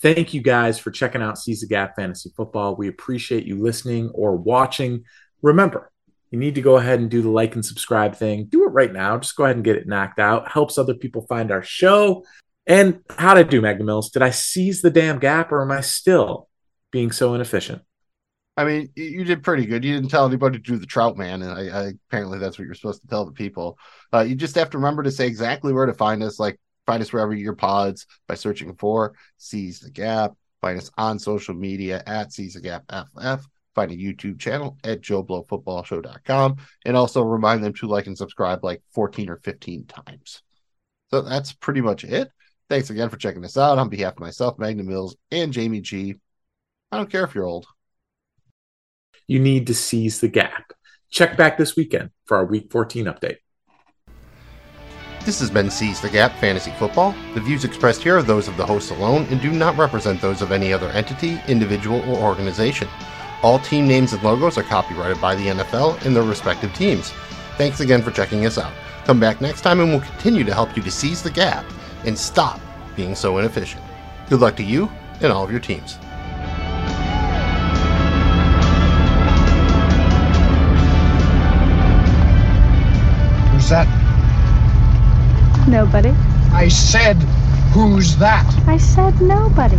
Thank 0.00 0.34
you 0.34 0.42
guys 0.42 0.80
for 0.80 0.90
checking 0.90 1.22
out 1.22 1.38
Seize 1.38 1.60
the 1.60 1.68
Gap 1.68 1.94
Fantasy 1.94 2.32
Football. 2.36 2.74
We 2.74 2.88
appreciate 2.88 3.44
you 3.44 3.62
listening 3.62 4.10
or 4.12 4.34
watching. 4.36 5.04
Remember, 5.40 5.91
you 6.32 6.38
need 6.38 6.54
to 6.54 6.62
go 6.62 6.78
ahead 6.78 6.98
and 6.98 7.10
do 7.10 7.20
the 7.20 7.28
like 7.28 7.54
and 7.54 7.64
subscribe 7.64 8.16
thing. 8.16 8.46
Do 8.46 8.64
it 8.64 8.72
right 8.72 8.92
now. 8.92 9.18
Just 9.18 9.36
go 9.36 9.44
ahead 9.44 9.56
and 9.56 9.64
get 9.64 9.76
it 9.76 9.86
knocked 9.86 10.18
out. 10.18 10.50
Helps 10.50 10.78
other 10.78 10.94
people 10.94 11.26
find 11.26 11.52
our 11.52 11.62
show. 11.62 12.24
And 12.66 13.00
how 13.10 13.36
I 13.36 13.42
do, 13.42 13.60
Magnum 13.60 13.86
Mills? 13.86 14.10
Did 14.10 14.22
I 14.22 14.30
seize 14.30 14.80
the 14.80 14.90
damn 14.90 15.18
gap 15.18 15.52
or 15.52 15.60
am 15.60 15.70
I 15.70 15.82
still 15.82 16.48
being 16.90 17.12
so 17.12 17.34
inefficient? 17.34 17.82
I 18.56 18.64
mean, 18.64 18.90
you 18.96 19.24
did 19.24 19.42
pretty 19.42 19.66
good. 19.66 19.84
You 19.84 19.94
didn't 19.94 20.10
tell 20.10 20.26
anybody 20.26 20.58
to 20.58 20.62
do 20.62 20.78
the 20.78 20.86
trout 20.86 21.16
man, 21.16 21.42
and 21.42 21.52
I, 21.52 21.80
I 21.80 21.92
apparently 22.08 22.38
that's 22.38 22.58
what 22.58 22.64
you're 22.64 22.74
supposed 22.74 23.00
to 23.02 23.08
tell 23.08 23.24
the 23.24 23.32
people. 23.32 23.78
Uh, 24.12 24.20
you 24.20 24.34
just 24.34 24.54
have 24.56 24.70
to 24.70 24.78
remember 24.78 25.02
to 25.02 25.10
say 25.10 25.26
exactly 25.26 25.72
where 25.72 25.86
to 25.86 25.94
find 25.94 26.22
us. 26.22 26.38
Like 26.38 26.58
find 26.86 27.02
us 27.02 27.12
wherever 27.12 27.34
your 27.34 27.56
pods 27.56 28.06
by 28.26 28.34
searching 28.34 28.74
for 28.74 29.14
Seize 29.38 29.80
the 29.80 29.90
Gap. 29.90 30.32
Find 30.60 30.78
us 30.78 30.90
on 30.96 31.18
social 31.18 31.54
media 31.54 32.02
at 32.06 32.32
Seize 32.32 32.54
the 32.54 32.60
Gap 32.60 32.84
FF. 32.90 33.46
Find 33.74 33.90
a 33.90 33.96
YouTube 33.96 34.38
channel 34.38 34.76
at 34.84 35.00
JoeBlowFootballShow.com, 35.00 36.56
and 36.84 36.96
also 36.96 37.22
remind 37.22 37.64
them 37.64 37.72
to 37.74 37.86
like 37.86 38.06
and 38.06 38.18
subscribe 38.18 38.62
like 38.62 38.82
14 38.92 39.30
or 39.30 39.40
15 39.42 39.86
times. 39.86 40.42
So 41.10 41.22
that's 41.22 41.52
pretty 41.52 41.80
much 41.80 42.04
it. 42.04 42.30
Thanks 42.68 42.90
again 42.90 43.08
for 43.08 43.16
checking 43.16 43.44
us 43.44 43.56
out. 43.56 43.78
On 43.78 43.88
behalf 43.88 44.14
of 44.14 44.20
myself, 44.20 44.58
Magnum 44.58 44.88
Mills, 44.88 45.16
and 45.30 45.52
Jamie 45.52 45.80
G. 45.80 46.16
I 46.90 46.96
don't 46.98 47.10
care 47.10 47.24
if 47.24 47.34
you're 47.34 47.44
old 47.44 47.66
you 49.26 49.38
need 49.38 49.66
to 49.68 49.74
seize 49.74 50.20
the 50.20 50.28
gap. 50.28 50.72
Check 51.10 51.36
back 51.36 51.56
this 51.56 51.76
weekend 51.76 52.10
for 52.26 52.36
our 52.36 52.44
Week 52.44 52.70
14 52.70 53.06
update. 53.06 53.36
This 55.24 55.38
has 55.40 55.50
been 55.50 55.70
Seize 55.70 56.00
the 56.00 56.10
Gap 56.10 56.32
Fantasy 56.38 56.72
Football. 56.72 57.14
The 57.34 57.40
views 57.40 57.64
expressed 57.64 58.02
here 58.02 58.18
are 58.18 58.22
those 58.22 58.48
of 58.48 58.56
the 58.56 58.66
hosts 58.66 58.90
alone 58.90 59.24
and 59.30 59.40
do 59.40 59.52
not 59.52 59.78
represent 59.78 60.20
those 60.20 60.42
of 60.42 60.50
any 60.50 60.72
other 60.72 60.88
entity, 60.88 61.40
individual, 61.46 62.00
or 62.10 62.18
organization. 62.18 62.88
All 63.42 63.58
team 63.58 63.88
names 63.88 64.12
and 64.12 64.22
logos 64.22 64.56
are 64.56 64.62
copyrighted 64.62 65.20
by 65.20 65.34
the 65.34 65.48
NFL 65.48 66.04
and 66.06 66.14
their 66.14 66.22
respective 66.22 66.72
teams. 66.74 67.10
Thanks 67.58 67.80
again 67.80 68.00
for 68.00 68.12
checking 68.12 68.46
us 68.46 68.56
out. 68.56 68.72
Come 69.04 69.18
back 69.18 69.40
next 69.40 69.62
time 69.62 69.80
and 69.80 69.90
we'll 69.90 70.00
continue 70.00 70.44
to 70.44 70.54
help 70.54 70.76
you 70.76 70.82
to 70.82 70.90
seize 70.92 71.24
the 71.24 71.30
gap 71.30 71.64
and 72.06 72.16
stop 72.16 72.60
being 72.94 73.16
so 73.16 73.38
inefficient. 73.38 73.82
Good 74.28 74.38
luck 74.38 74.54
to 74.56 74.62
you 74.62 74.88
and 75.20 75.32
all 75.32 75.42
of 75.42 75.50
your 75.50 75.58
teams. 75.58 75.94
Who's 83.50 83.68
that? 83.70 83.88
Nobody. 85.68 86.10
I 86.52 86.68
said, 86.68 87.16
who's 87.74 88.16
that? 88.18 88.46
I 88.68 88.76
said 88.76 89.20
nobody. 89.20 89.78